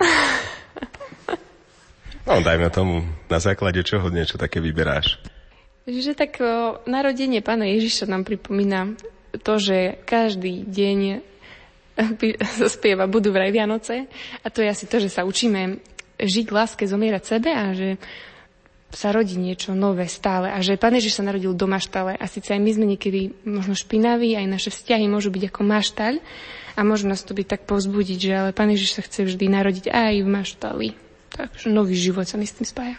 no, 2.24 2.40
dajme 2.40 2.72
tomu, 2.72 3.04
na 3.28 3.38
základe 3.44 3.84
čoho 3.84 4.08
niečo 4.08 4.40
také 4.40 4.64
vyberáš? 4.64 5.20
Že 5.88 6.12
tak 6.16 6.40
o, 6.40 6.80
narodenie 6.88 7.40
pána 7.44 7.68
Ježiša 7.68 8.08
nám 8.08 8.24
pripomína 8.28 8.96
to, 9.40 9.58
že 9.58 10.02
každý 10.04 10.66
deň 10.66 10.98
spieva 12.74 13.10
Budú 13.10 13.34
vraj 13.34 13.50
Vianoce 13.50 14.06
a 14.42 14.46
to 14.50 14.62
je 14.62 14.68
asi 14.70 14.86
to, 14.86 15.02
že 15.02 15.10
sa 15.10 15.26
učíme 15.26 15.78
žiť 16.18 16.46
láske, 16.50 16.84
zomierať 16.86 17.22
sebe 17.22 17.50
a 17.54 17.74
že 17.74 17.98
sa 18.88 19.12
rodí 19.12 19.36
niečo 19.36 19.76
nové 19.76 20.08
stále 20.08 20.48
a 20.48 20.58
že 20.64 20.80
Pán 20.80 20.96
Ježiš 20.96 21.20
sa 21.20 21.26
narodil 21.26 21.52
do 21.52 21.68
maštale 21.68 22.16
a 22.16 22.24
síce 22.24 22.56
aj 22.56 22.60
my 22.60 22.70
sme 22.72 22.86
niekedy 22.96 23.36
možno 23.44 23.76
špinaví, 23.76 24.32
aj 24.32 24.48
naše 24.48 24.70
vzťahy 24.72 25.04
môžu 25.06 25.28
byť 25.28 25.52
ako 25.52 25.60
maštaľ 25.60 26.14
a 26.72 26.80
môžu 26.86 27.04
nás 27.10 27.20
to 27.20 27.36
byť 27.36 27.46
tak 27.46 27.62
povzbudiť, 27.68 28.18
že 28.18 28.32
ale 28.32 28.56
Pán 28.56 28.72
Ježiš 28.72 28.96
sa 28.96 29.02
chce 29.04 29.28
vždy 29.28 29.46
narodiť 29.52 29.92
aj 29.92 30.14
v 30.24 30.28
maštali. 30.28 30.88
Takže 31.28 31.68
nový 31.68 31.92
život 31.92 32.24
sa 32.24 32.40
mi 32.40 32.48
s 32.48 32.56
tým 32.56 32.64
spája. 32.64 32.96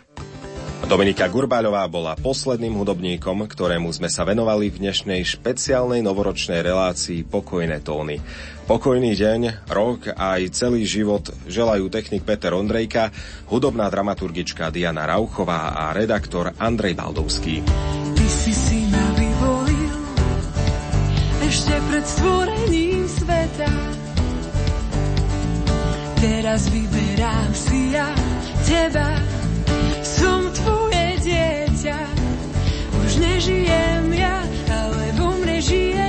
Dominika 0.87 1.27
Gurbáľová 1.27 1.83
bola 1.91 2.15
posledným 2.15 2.71
hudobníkom, 2.79 3.43
ktorému 3.51 3.91
sme 3.91 4.07
sa 4.07 4.23
venovali 4.23 4.71
v 4.71 4.87
dnešnej 4.87 5.19
špeciálnej 5.27 5.99
novoročnej 5.99 6.63
relácii 6.63 7.27
Pokojné 7.27 7.83
tóny. 7.83 8.23
Pokojný 8.63 9.11
deň, 9.11 9.67
rok 9.67 10.15
a 10.15 10.39
aj 10.39 10.55
celý 10.55 10.87
život 10.87 11.27
želajú 11.51 11.91
technik 11.91 12.23
Peter 12.23 12.55
Ondrejka, 12.55 13.11
hudobná 13.51 13.91
dramaturgička 13.91 14.71
Diana 14.71 15.03
Rauchová 15.03 15.75
a 15.75 15.91
redaktor 15.91 16.55
Andrej 16.55 16.95
Baldovský. 16.95 17.65
Ty 18.15 18.27
si 18.31 18.53
si 18.55 18.79
vyvolil 19.19 19.93
ešte 21.43 21.75
pred 21.91 22.05
stvorením 22.07 23.03
sveta. 23.09 23.71
Teraz 26.19 26.61
vyberám 26.71 27.51
si 27.51 27.95
ja 27.95 28.11
teba 28.67 29.38
žijem 33.39 34.13
ja, 34.13 34.43
ale 34.67 35.11
vo 35.15 35.31
mne 35.39 35.61
žije 35.63 36.08